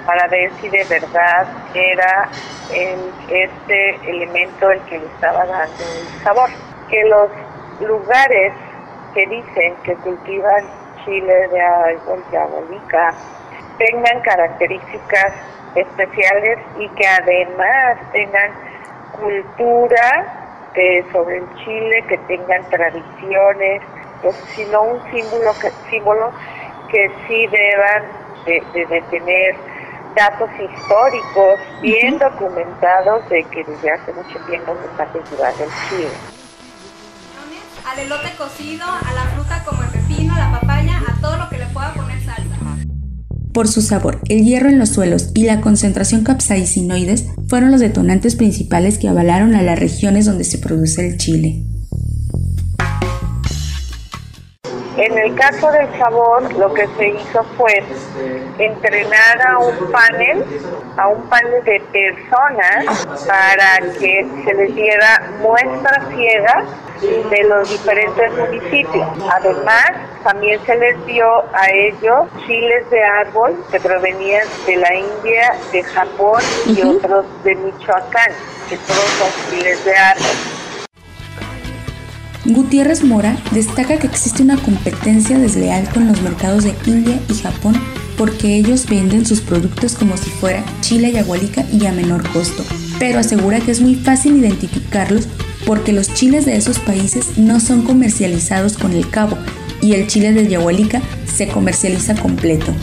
para 0.06 0.30
ver 0.30 0.50
si 0.62 0.70
de 0.70 0.86
verdad 0.86 1.46
era 1.74 2.30
este 2.72 3.96
elemento 4.10 4.72
el 4.72 4.80
que 4.84 4.98
le 4.98 5.06
estaba 5.08 5.46
dando 5.46 5.84
el 5.84 6.24
sabor 6.24 6.50
que 6.90 7.04
los 7.06 7.30
lugares 7.82 8.54
que 9.14 9.26
dicen 9.28 9.76
que 9.84 9.96
cultivan 9.96 10.64
chile 11.06 11.48
de 11.48 12.00
diabólica 12.32 13.14
tengan 13.78 14.22
características 14.22 15.34
especiales 15.76 16.60
y 16.78 16.90
que 16.90 17.08
además 17.08 17.98
tengan 18.12 18.52
cultura 19.12 20.36
sobre 21.12 21.38
el 21.38 21.56
chile, 21.56 22.04
que 22.08 22.18
tengan 22.20 22.64
tradiciones, 22.70 23.82
pues, 24.22 24.36
sino 24.56 24.84
un 24.84 25.02
símbolo 25.12 25.52
que, 25.60 25.72
símbolo 25.90 26.32
que 26.90 27.12
sí 27.28 27.48
deban 27.48 28.04
de, 28.46 29.04
tener 29.10 29.56
datos 30.16 30.50
históricos 30.60 31.60
bien 31.82 32.18
documentados 32.18 33.28
de 33.30 33.44
que 33.46 33.64
desde 33.64 33.92
hace 33.92 34.14
mucho 34.14 34.40
tiempo 34.46 34.76
se 34.82 34.86
está 34.88 35.06
cultivando 35.08 35.64
el 35.64 35.70
chile 35.90 36.39
al 37.86 38.00
elote 38.00 38.30
cocido, 38.38 38.86
a 38.86 39.14
la 39.14 39.24
fruta 39.36 39.64
como 39.66 39.84
el 39.84 39.90
pepino, 39.90 40.36
la 40.36 40.60
papaya, 40.60 41.02
a 41.08 41.22
todo 41.22 41.38
lo 41.38 41.50
que 41.50 41.58
le 41.58 41.66
pueda 41.68 41.94
poner 41.94 42.24
salsa. 42.24 42.58
Por 43.54 43.68
su 43.68 43.82
sabor, 43.82 44.22
el 44.30 44.44
hierro 44.44 44.70
en 44.70 44.80
los 44.80 44.90
suelos 44.90 45.32
y 45.34 45.44
la 45.46 45.62
concentración 45.62 46.24
capsaicinoides 46.24 47.28
fueron 47.48 47.72
los 47.72 47.82
detonantes 47.82 48.36
principales 48.36 48.98
que 48.98 49.10
avalaron 49.10 49.56
a 49.56 49.62
las 49.62 49.80
regiones 49.80 50.26
donde 50.26 50.44
se 50.44 50.60
produce 50.60 51.08
el 51.08 51.18
chile. 51.18 51.64
En 55.00 55.18
el 55.18 55.34
caso 55.36 55.72
del 55.72 55.88
sabor, 55.98 56.54
lo 56.56 56.74
que 56.74 56.86
se 56.98 57.08
hizo 57.08 57.42
fue 57.58 57.74
entrenar 58.58 59.48
a 59.48 59.58
un 59.60 59.92
panel, 59.94 60.44
a 60.98 61.08
un 61.08 61.22
panel 61.30 61.64
de 61.64 61.82
personas 61.90 63.08
para 63.26 63.80
que 63.98 64.28
se 64.44 64.54
les 64.56 64.76
diera 64.76 65.24
muestras 65.40 66.06
ciegas 66.10 66.66
de 67.02 67.44
los 67.44 67.70
diferentes 67.70 68.30
municipios. 68.34 69.08
Además, 69.32 69.86
también 70.22 70.60
se 70.66 70.76
les 70.76 71.06
dio 71.06 71.26
a 71.54 71.72
ellos 71.72 72.28
chiles 72.46 72.90
de 72.90 73.02
árbol 73.02 73.56
que 73.72 73.80
provenían 73.80 74.46
de 74.66 74.76
la 74.76 74.96
India, 74.96 75.56
de 75.72 75.82
Japón 75.82 76.42
y 76.66 76.82
otros 76.82 77.26
de 77.46 77.56
Michoacán, 77.56 78.34
que 78.68 78.76
todos 78.76 79.10
son 79.18 79.30
chiles 79.50 79.86
de 79.86 79.96
árbol. 79.96 80.49
Gutiérrez 82.50 83.04
Mora 83.04 83.38
destaca 83.52 84.00
que 84.00 84.08
existe 84.08 84.42
una 84.42 84.58
competencia 84.58 85.38
desleal 85.38 85.88
con 85.90 86.08
los 86.08 86.22
mercados 86.22 86.64
de 86.64 86.74
India 86.88 87.20
y 87.30 87.36
Japón 87.36 87.76
porque 88.18 88.56
ellos 88.56 88.88
venden 88.88 89.26
sus 89.26 89.40
productos 89.42 89.94
como 89.94 90.18
si 90.18 90.30
fuera 90.32 90.64
chile 90.82 91.12
y 91.14 91.18
agualica 91.18 91.64
y 91.72 91.86
a 91.86 91.92
menor 91.92 92.28
costo, 92.32 92.64
pero 92.98 93.20
asegura 93.20 93.60
que 93.60 93.72
es 93.72 93.82
muy 93.82 93.96
fácil 93.96 94.38
identificarlos 94.38 95.28
porque 95.66 95.94
los 95.94 96.14
chiles 96.14 96.46
de 96.46 96.56
esos 96.56 96.80
países 96.80 97.38
no 97.38 97.60
son 97.60 97.84
comercializados 97.84 98.78
con 98.78 98.94
el 98.94 99.08
cabo 99.10 99.38
y 99.82 99.94
el 99.94 100.08
chile 100.08 100.34
de 100.34 100.48
Yahualica 100.48 101.02
se 101.26 101.48
comercializa 101.48 102.16
completo. 102.16 102.74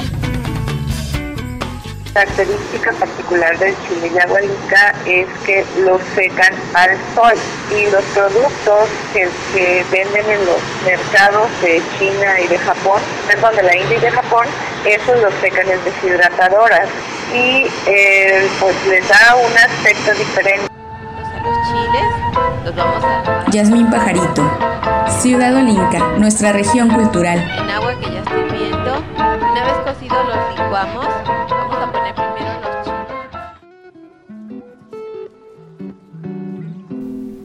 La 2.17 2.23
característica 2.23 2.93
particular 2.93 3.59
del 3.59 3.75
chile 3.87 4.11
yagualica 4.15 4.95
es 5.05 5.29
que 5.45 5.67
lo 5.85 6.01
secan 6.15 6.55
al 6.73 6.97
sol. 7.15 7.35
Y 7.71 7.91
los 7.91 8.03
productos 8.15 8.89
que, 9.13 9.85
venden 9.93 10.25
en 10.25 10.47
los 10.47 10.57
mercados 10.87 11.47
de 11.61 11.83
China 11.99 12.41
y 12.41 12.47
de 12.49 12.57
Japón, 12.57 13.03
perdón, 13.29 13.57
de 13.57 13.65
la 13.65 13.77
India 13.77 13.99
y 13.99 14.01
de 14.01 14.11
Japón, 14.11 14.47
esos 14.87 15.21
los 15.21 15.35
secan 15.43 15.69
en 15.69 15.79
deshidratadoras. 15.85 16.89
Y 17.35 17.67
eh, 17.87 18.49
pues 18.61 18.75
les 18.87 19.07
da 19.07 19.37
un 19.37 19.53
aspecto 19.53 20.15
diferente. 20.15 20.73
Los 21.45 21.69
chiles, 21.69 22.65
los 22.65 22.77
vamos 22.77 23.05
a 23.05 23.45
Yasmín 23.51 23.91
Pajarito, 23.91 24.43
Ciudad 25.21 25.55
Olinca, 25.55 25.99
nuestra 26.17 26.53
región 26.53 26.89
cultural. 26.89 27.39
En 27.59 27.69
agua 27.69 27.95
que 28.01 28.11
ya 28.11 28.21
estoy 28.21 28.43
viendo, 28.59 29.05
una 29.19 29.65
vez 29.65 29.77
cocidos 29.85 30.27
los 30.27 30.59
licuamos, 30.59 31.07
vamos 31.07 31.76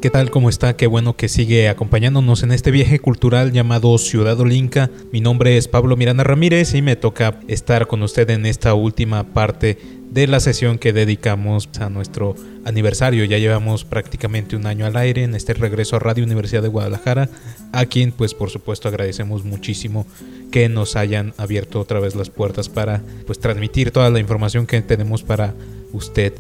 ¿Qué 0.02 0.10
tal? 0.10 0.32
¿Cómo 0.32 0.49
está? 0.49 0.76
Qué 0.76 0.88
bueno 0.88 1.16
que 1.16 1.30
sigue 1.30 1.70
acompañándonos 1.70 2.41
en 2.41 2.52
este 2.52 2.72
viaje 2.72 2.97
cultural 2.97 3.52
llamado 3.52 3.95
Ciudad 3.99 4.39
Olinca. 4.39 4.89
Mi 5.12 5.22
nombre 5.22 5.58
es 5.58 5.68
Pablo 5.68 5.95
Miranda 5.95 6.24
Ramírez 6.24 6.74
y 6.74 6.82
me 6.82 6.95
toca 6.95 7.39
estar 7.47 7.86
con 7.86 8.02
usted 8.02 8.28
en 8.32 8.47
esta 8.47 8.74
última 8.74 9.24
parte 9.32 9.78
de 10.10 10.26
la 10.26 10.39
sesión 10.39 10.80
que 10.80 10.91
dedicamos 10.91 11.70
a 11.80 11.91
nuestro 11.91 12.34
aniversario. 12.66 13.26
Ya 13.26 13.38
llevamos 13.38 13.86
prácticamente 13.86 14.56
un 14.56 14.66
año 14.66 14.88
al 14.88 14.97
aire 14.97 15.24
en 15.24 15.36
este 15.36 15.54
regreso 15.54 15.97
a 15.97 15.99
Radio 15.99 16.24
Universidad 16.24 16.64
de 16.64 16.70
Guadalajara, 16.70 17.30
a 17.72 17.86
quien 17.86 18.12
pues 18.12 18.34
por 18.34 18.49
supuesto 18.49 18.88
agradecemos 18.88 19.45
muchísimo 19.45 20.08
que 20.52 20.68
nos 20.68 20.95
hayan 20.95 21.36
abierto 21.38 21.80
otra 21.80 21.99
vez 21.99 22.16
las 22.16 22.32
puertas 22.32 22.70
para 22.70 23.04
pues 23.28 23.38
transmitir 23.38 23.91
toda 23.91 24.10
la 24.10 24.20
información 24.20 24.66
que 24.66 24.82
tenemos 24.82 25.22
para 25.22 25.54
usted. 25.93 26.34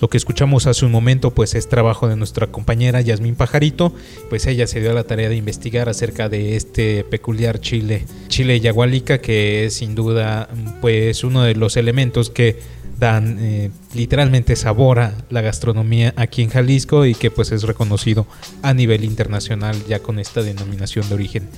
Lo 0.00 0.08
que 0.08 0.16
escuchamos 0.16 0.66
hace 0.66 0.86
un 0.86 0.92
momento 0.92 1.32
pues 1.32 1.54
es 1.54 1.68
trabajo 1.68 2.08
de 2.08 2.16
nuestra 2.16 2.46
compañera 2.46 3.00
Yasmín 3.00 3.34
Pajarito, 3.34 3.92
pues 4.28 4.46
ella 4.46 4.66
se 4.66 4.80
dio 4.80 4.90
a 4.90 4.94
la 4.94 5.04
tarea 5.04 5.28
de 5.28 5.36
investigar 5.36 5.88
acerca 5.88 6.28
de 6.28 6.56
este 6.56 7.04
peculiar 7.04 7.60
chile, 7.60 8.06
chile 8.28 8.60
yagualica 8.60 9.18
que 9.18 9.66
es 9.66 9.74
sin 9.74 9.94
duda 9.94 10.48
pues 10.80 11.24
uno 11.24 11.42
de 11.42 11.54
los 11.54 11.76
elementos 11.76 12.30
que 12.30 12.58
dan 13.00 13.38
eh, 13.40 13.70
literalmente 13.94 14.54
sabor 14.54 15.00
a 15.00 15.14
la 15.30 15.40
gastronomía 15.40 16.12
aquí 16.16 16.42
en 16.42 16.50
Jalisco 16.50 17.06
y 17.06 17.14
que 17.14 17.30
pues 17.30 17.50
es 17.50 17.62
reconocido 17.62 18.26
a 18.62 18.74
nivel 18.74 19.04
internacional 19.04 19.76
ya 19.88 20.00
con 20.00 20.18
esta 20.18 20.42
denominación 20.42 21.08
de 21.08 21.14
origen. 21.14 21.48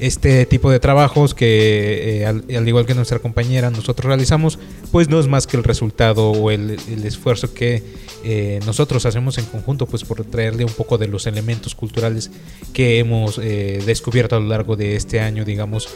Este 0.00 0.44
tipo 0.46 0.70
de 0.70 0.78
trabajos 0.80 1.34
que 1.34 2.20
eh, 2.20 2.26
al, 2.26 2.68
igual 2.68 2.84
que 2.84 2.94
nuestra 2.94 3.20
compañera 3.20 3.70
nosotros 3.70 4.06
realizamos 4.06 4.58
pues 4.92 5.08
no 5.08 5.18
es 5.18 5.26
más 5.26 5.46
que 5.46 5.56
el 5.56 5.64
resultado 5.64 6.30
o 6.30 6.50
el, 6.50 6.78
esfuerzo 7.04 7.54
que 7.54 7.82
eh, 8.24 8.60
nosotros 8.66 9.06
hacemos 9.06 9.38
en 9.38 9.46
conjunto 9.46 9.86
pues 9.86 10.04
por 10.04 10.24
traerle 10.24 10.64
un 10.64 10.72
poco 10.72 10.98
de 10.98 11.08
los 11.08 11.26
elementos 11.26 11.74
culturales 11.74 12.30
que 12.72 12.98
hemos 12.98 13.36
descubierto 13.38 14.36
a 14.36 14.40
lo 14.40 14.46
largo 14.46 14.76
de 14.76 14.96
este 14.96 15.20
año 15.20 15.44
digamos 15.44 15.88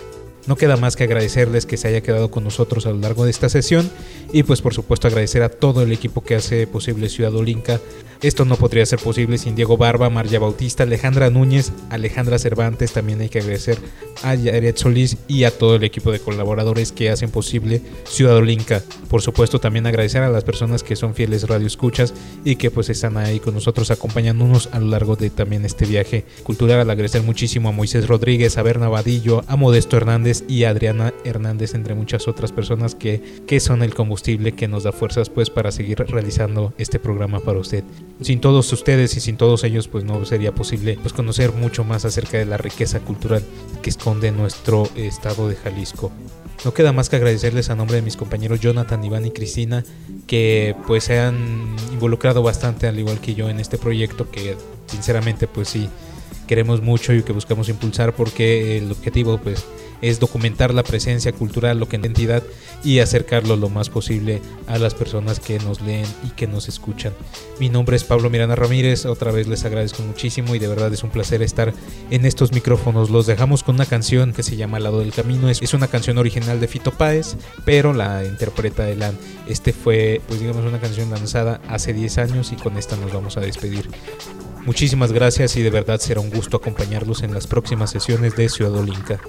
no 0.46 0.56
queda 0.56 0.76
más 0.76 0.96
que 0.96 1.04
agradecerles 1.04 1.66
que 1.66 1.76
se 1.76 1.88
haya 1.88 2.02
quedado 2.02 2.30
con 2.30 2.44
nosotros 2.44 2.86
a 2.86 2.90
lo 2.90 2.98
largo 2.98 3.24
de 3.24 3.30
esta 3.30 3.48
sesión 3.48 3.90
y 4.32 4.42
pues 4.42 4.62
por 4.62 4.74
supuesto 4.74 5.08
agradecer 5.08 5.42
a 5.42 5.48
todo 5.48 5.82
el 5.82 5.92
equipo 5.92 6.22
que 6.22 6.34
hace 6.34 6.66
posible 6.66 7.08
Ciudad 7.08 7.34
Olinca. 7.34 7.80
Esto 8.22 8.44
no 8.44 8.54
podría 8.54 8.86
ser 8.86 9.00
posible 9.00 9.36
sin 9.36 9.56
Diego 9.56 9.76
Barba, 9.76 10.08
María 10.08 10.38
Bautista, 10.38 10.84
Alejandra 10.84 11.28
Núñez, 11.28 11.72
Alejandra 11.90 12.38
Cervantes, 12.38 12.92
también 12.92 13.20
hay 13.20 13.28
que 13.28 13.40
agradecer 13.40 13.78
a 14.22 14.36
Yaret 14.36 14.76
Solís 14.76 15.16
y 15.26 15.42
a 15.42 15.50
todo 15.50 15.74
el 15.74 15.82
equipo 15.82 16.12
de 16.12 16.20
colaboradores 16.20 16.92
que 16.92 17.10
hacen 17.10 17.32
posible 17.32 17.82
Ciudad 18.04 18.36
Olinca. 18.36 18.80
Por 19.08 19.22
supuesto 19.22 19.58
también 19.58 19.86
agradecer 19.86 20.22
a 20.22 20.30
las 20.30 20.44
personas 20.44 20.84
que 20.84 20.94
son 20.94 21.14
fieles 21.14 21.48
radio 21.48 21.66
escuchas 21.66 22.14
y 22.44 22.54
que 22.54 22.70
pues 22.70 22.90
están 22.90 23.16
ahí 23.16 23.40
con 23.40 23.54
nosotros 23.54 23.90
acompañándonos 23.90 24.68
a 24.70 24.78
lo 24.78 24.86
largo 24.86 25.16
de 25.16 25.30
también 25.30 25.64
este 25.64 25.84
viaje 25.84 26.24
cultural. 26.44 26.88
Agradecer 26.88 27.22
muchísimo 27.22 27.70
a 27.70 27.72
Moisés 27.72 28.06
Rodríguez, 28.06 28.56
a 28.56 28.62
Berna 28.62 28.88
Vadillo, 28.88 29.42
a 29.48 29.56
Modesto 29.56 29.96
Hernández 29.96 30.44
y 30.46 30.62
a 30.62 30.70
Adriana 30.70 31.12
Hernández, 31.24 31.74
entre 31.74 31.94
muchas 31.94 32.28
otras 32.28 32.52
personas 32.52 32.94
que, 32.94 33.42
que 33.48 33.58
son 33.58 33.82
el 33.82 33.94
combustible 33.94 34.52
que 34.52 34.68
nos 34.68 34.84
da 34.84 34.92
fuerzas 34.92 35.28
pues 35.28 35.50
para 35.50 35.72
seguir 35.72 35.98
realizando 35.98 36.72
este 36.78 37.00
programa 37.00 37.40
para 37.40 37.58
usted. 37.58 37.82
Sin 38.20 38.40
todos 38.40 38.72
ustedes 38.72 39.16
y 39.16 39.20
sin 39.20 39.36
todos 39.36 39.64
ellos 39.64 39.88
pues 39.88 40.04
no 40.04 40.24
sería 40.24 40.54
posible 40.54 40.98
pues 41.00 41.12
conocer 41.12 41.52
mucho 41.52 41.82
más 41.82 42.04
acerca 42.04 42.38
de 42.38 42.44
la 42.44 42.56
riqueza 42.56 43.00
cultural 43.00 43.42
que 43.82 43.90
esconde 43.90 44.30
nuestro 44.30 44.88
estado 44.94 45.48
de 45.48 45.56
Jalisco. 45.56 46.12
no 46.64 46.72
queda 46.72 46.92
más 46.92 47.08
que 47.08 47.16
agradecerles 47.16 47.70
a 47.70 47.74
nombre 47.74 47.96
de 47.96 48.02
mis 48.02 48.16
compañeros 48.16 48.60
Jonathan, 48.60 49.02
Iván 49.02 49.26
y 49.26 49.32
Cristina 49.32 49.82
que 50.28 50.76
pues 50.86 51.04
se 51.04 51.18
han 51.18 51.74
involucrado 51.92 52.42
bastante 52.42 52.86
al 52.86 52.98
igual 52.98 53.20
que 53.20 53.34
yo 53.34 53.48
en 53.48 53.58
este 53.58 53.76
proyecto 53.78 54.30
que 54.30 54.56
sinceramente 54.86 55.48
pues 55.48 55.68
sí 55.68 55.88
queremos 56.46 56.80
mucho 56.80 57.12
y 57.12 57.22
que 57.22 57.32
buscamos 57.32 57.68
impulsar 57.68 58.14
porque 58.14 58.78
el 58.78 58.92
objetivo 58.92 59.38
pues 59.38 59.64
es 60.02 60.20
documentar 60.20 60.74
la 60.74 60.82
presencia 60.82 61.32
cultural, 61.32 61.78
lo 61.78 61.88
que 61.88 61.96
en 61.96 62.04
entidad 62.04 62.42
y 62.84 62.98
acercarlo 62.98 63.56
lo 63.56 63.68
más 63.68 63.88
posible 63.88 64.42
a 64.66 64.78
las 64.78 64.94
personas 64.94 65.40
que 65.40 65.58
nos 65.60 65.80
leen 65.80 66.06
y 66.26 66.30
que 66.30 66.46
nos 66.46 66.68
escuchan. 66.68 67.14
Mi 67.58 67.68
nombre 67.68 67.96
es 67.96 68.04
Pablo 68.04 68.28
Miranda 68.28 68.56
Ramírez, 68.56 69.06
otra 69.06 69.30
vez 69.30 69.46
les 69.46 69.64
agradezco 69.64 70.02
muchísimo 70.02 70.54
y 70.54 70.58
de 70.58 70.68
verdad 70.68 70.92
es 70.92 71.04
un 71.04 71.10
placer 71.10 71.42
estar 71.42 71.72
en 72.10 72.26
estos 72.26 72.52
micrófonos. 72.52 73.10
Los 73.10 73.26
dejamos 73.26 73.62
con 73.62 73.76
una 73.76 73.86
canción 73.86 74.32
que 74.32 74.42
se 74.42 74.56
llama 74.56 74.76
Al 74.76 74.82
lado 74.82 74.98
del 74.98 75.12
camino, 75.12 75.48
es 75.48 75.74
una 75.74 75.86
canción 75.86 76.18
original 76.18 76.60
de 76.60 76.68
Fito 76.68 76.90
Páez, 76.90 77.36
pero 77.64 77.92
la 77.92 78.24
interpreta 78.24 78.90
Elan. 78.90 79.16
Este 79.46 79.72
fue, 79.72 80.20
pues 80.26 80.40
digamos, 80.40 80.64
una 80.64 80.80
canción 80.80 81.10
lanzada 81.10 81.60
hace 81.68 81.92
10 81.92 82.18
años 82.18 82.52
y 82.52 82.56
con 82.56 82.76
esta 82.76 82.96
nos 82.96 83.12
vamos 83.12 83.36
a 83.36 83.40
despedir. 83.40 83.88
Muchísimas 84.64 85.12
gracias 85.12 85.56
y 85.56 85.62
de 85.62 85.70
verdad 85.70 86.00
será 86.00 86.20
un 86.20 86.30
gusto 86.30 86.56
acompañarlos 86.56 87.22
en 87.22 87.34
las 87.34 87.46
próximas 87.46 87.90
sesiones 87.90 88.36
de 88.36 88.48
Ciudad 88.48 88.74
Olinca. 88.74 89.20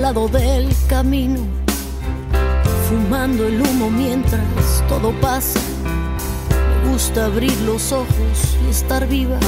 Lado 0.00 0.28
del 0.28 0.68
camino, 0.88 1.40
fumando 2.88 3.46
el 3.46 3.60
humo 3.60 3.90
mientras 3.90 4.42
todo 4.88 5.12
pasa. 5.20 5.60
Me 6.84 6.92
gusta 6.92 7.26
abrir 7.26 7.54
los 7.66 7.92
ojos 7.92 8.56
y 8.66 8.70
estar 8.70 9.06
viva, 9.06 9.38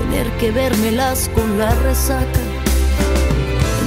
tener 0.00 0.28
que 0.38 0.50
vérmelas 0.50 1.30
con 1.34 1.56
la 1.56 1.72
resaca. 1.76 2.40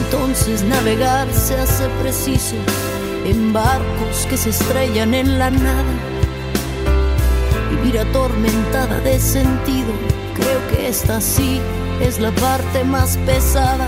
Entonces 0.05 0.63
navegar 0.63 1.27
se 1.33 1.55
hace 1.55 1.87
preciso 2.01 2.55
en 3.25 3.51
barcos 3.51 4.25
que 4.29 4.37
se 4.37 4.51
estrellan 4.51 5.13
en 5.13 5.37
la 5.37 5.49
nada. 5.51 5.93
Vivir 7.71 7.99
atormentada 7.99 8.99
de 9.01 9.19
sentido, 9.19 9.91
creo 10.33 10.67
que 10.69 10.87
esta 10.87 11.19
sí 11.19 11.59
es 12.01 12.19
la 12.19 12.31
parte 12.31 12.85
más 12.85 13.17
pesada. 13.25 13.87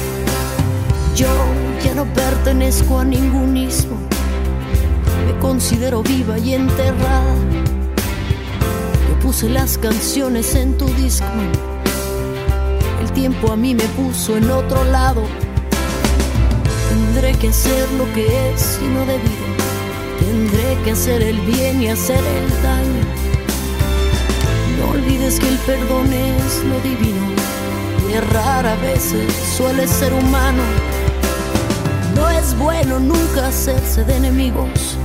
Yo 1.15 1.27
ya 1.83 1.93
no 1.93 2.05
pertenezco 2.13 2.99
a 2.99 3.03
ningún 3.03 3.57
ismo, 3.57 3.97
me 5.25 5.37
considero 5.39 6.01
viva 6.01 6.39
y 6.39 6.53
enterrada. 6.53 7.35
Yo 9.09 9.19
puse 9.19 9.49
las 9.49 9.77
canciones 9.77 10.55
en 10.55 10.77
tu 10.77 10.85
disco, 10.85 11.27
el 13.01 13.11
tiempo 13.11 13.51
a 13.51 13.57
mí 13.57 13.75
me 13.75 13.83
puso 13.83 14.37
en 14.37 14.49
otro 14.49 14.83
lado. 14.85 15.23
Tendré 16.89 17.33
que 17.33 17.49
hacer 17.49 17.91
lo 17.97 18.11
que 18.13 18.51
es 18.51 18.79
y 18.81 18.87
no 18.87 19.01
debido, 19.05 19.45
tendré 20.19 20.77
que 20.83 20.91
hacer 20.91 21.21
el 21.21 21.39
bien 21.41 21.81
y 21.81 21.89
hacer 21.89 22.19
el 22.19 22.63
daño. 22.63 23.03
No 24.79 24.91
olvides 24.91 25.39
que 25.39 25.49
el 25.49 25.57
perdón 25.57 26.11
es 26.13 26.63
lo 26.63 26.79
divino 26.79 27.27
y 28.09 28.13
errar 28.13 28.65
a 28.65 28.75
veces 28.77 29.31
suele 29.57 29.87
ser 29.87 30.13
humano. 30.13 30.90
No 32.21 32.29
es 32.29 32.55
bueno 32.55 32.99
nunca 32.99 33.47
hacerse 33.47 34.03
de 34.03 34.15
enemigos 34.15 34.95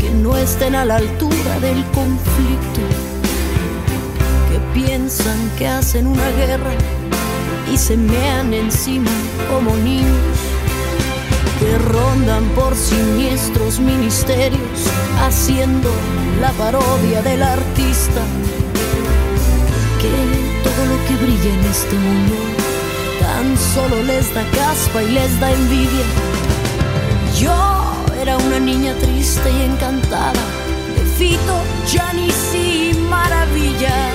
que 0.00 0.10
no 0.10 0.36
estén 0.36 0.74
a 0.74 0.84
la 0.84 0.96
altura 0.96 1.60
del 1.60 1.84
conflicto, 1.92 2.80
que 4.48 4.58
piensan 4.80 5.38
que 5.56 5.68
hacen 5.68 6.08
una 6.08 6.28
guerra 6.30 6.72
y 7.72 7.78
se 7.78 7.96
mean 7.96 8.52
encima 8.52 9.12
como 9.48 9.76
niños, 9.76 10.38
que 11.60 11.78
rondan 11.78 12.44
por 12.56 12.74
siniestros 12.74 13.78
ministerios 13.78 14.80
haciendo 15.20 15.88
la 16.40 16.50
parodia 16.52 17.22
del 17.22 17.44
artista 17.44 18.22
que 20.00 20.10
todo 20.64 20.84
lo 20.86 20.96
que 21.06 21.24
brilla 21.24 21.54
en 21.54 21.64
este 21.70 21.94
mundo 21.94 22.34
tan 23.20 23.56
solo 23.56 24.02
les 24.02 24.34
da 24.34 24.42
caspa 24.50 25.00
y 25.00 25.10
les 25.12 25.38
da 25.38 25.52
envidia. 25.52 26.39
Yo 27.40 27.94
era 28.20 28.36
una 28.36 28.58
niña 28.58 28.92
triste 29.00 29.50
y 29.50 29.62
encantada 29.62 30.42
de 30.94 31.02
Fito, 31.16 31.56
Janis 31.90 32.54
y 32.54 32.92
maravillas. 33.08 34.12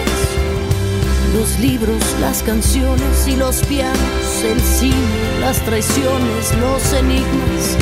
Los 1.33 1.57
libros, 1.59 2.03
las 2.21 2.43
canciones 2.43 3.27
y 3.27 3.35
los 3.35 3.63
pianos, 3.63 4.43
el 4.43 4.61
cine, 4.61 5.39
las 5.41 5.59
traiciones, 5.61 6.55
los 6.59 6.93
enigmas. 6.93 7.77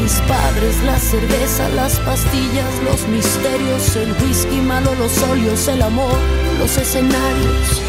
Mis 0.00 0.14
padres, 0.22 0.82
la 0.82 0.98
cerveza, 0.98 1.68
las 1.76 1.98
pastillas, 2.00 2.82
los 2.82 3.06
misterios, 3.08 3.96
el 3.96 4.12
whisky 4.22 4.62
malo, 4.62 4.94
los 4.94 5.22
óleos, 5.24 5.68
el 5.68 5.82
amor, 5.82 6.16
los 6.58 6.78
escenarios, 6.78 7.82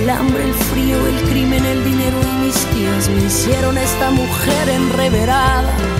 el 0.00 0.08
hambre, 0.08 0.44
el 0.44 0.54
frío, 0.54 1.06
el 1.06 1.20
crimen, 1.28 1.66
el 1.66 1.84
dinero 1.84 2.16
y 2.22 2.46
mis 2.46 2.56
tías 2.72 3.10
me 3.10 3.24
hicieron 3.24 3.76
esta 3.76 4.10
mujer 4.10 4.70
enreverada. 4.70 5.99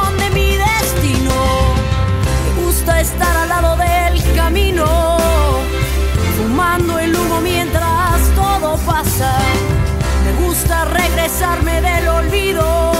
estar 3.01 3.35
al 3.35 3.49
lado 3.49 3.75
del 3.77 4.21
camino, 4.35 4.85
fumando 6.37 6.99
el 6.99 7.15
humo 7.15 7.41
mientras 7.41 8.21
todo 8.35 8.77
pasa. 8.85 9.39
Me 10.23 10.33
gusta 10.45 10.85
regresarme 10.85 11.81
del 11.81 12.07
olvido 12.07 12.91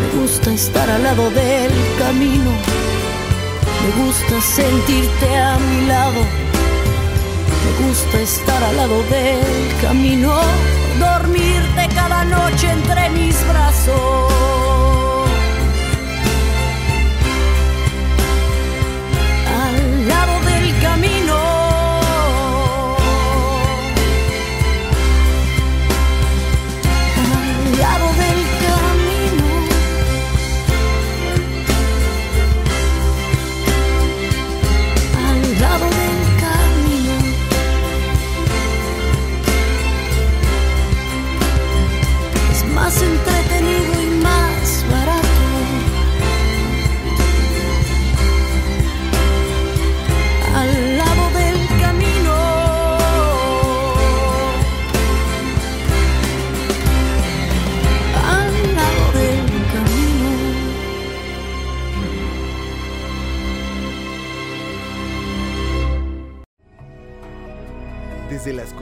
Me 0.01 0.21
gusta 0.21 0.53
estar 0.53 0.89
al 0.89 1.03
lado 1.03 1.29
del 1.31 1.73
camino. 1.99 2.51
Me 3.83 4.05
gusta 4.05 4.41
sentirte 4.41 5.37
a 5.37 5.59
mi 5.59 5.87
lado. 5.87 6.21
Me 7.65 7.87
gusta 7.87 8.21
estar 8.21 8.63
al 8.63 8.77
lado 8.77 9.03
del 9.11 9.81
camino. 9.83 10.41
Dormirte 10.99 11.95
cada 11.95 12.25
noche 12.25 12.71
entre 12.71 13.11
mis 13.11 13.37
brazos. 13.49 14.70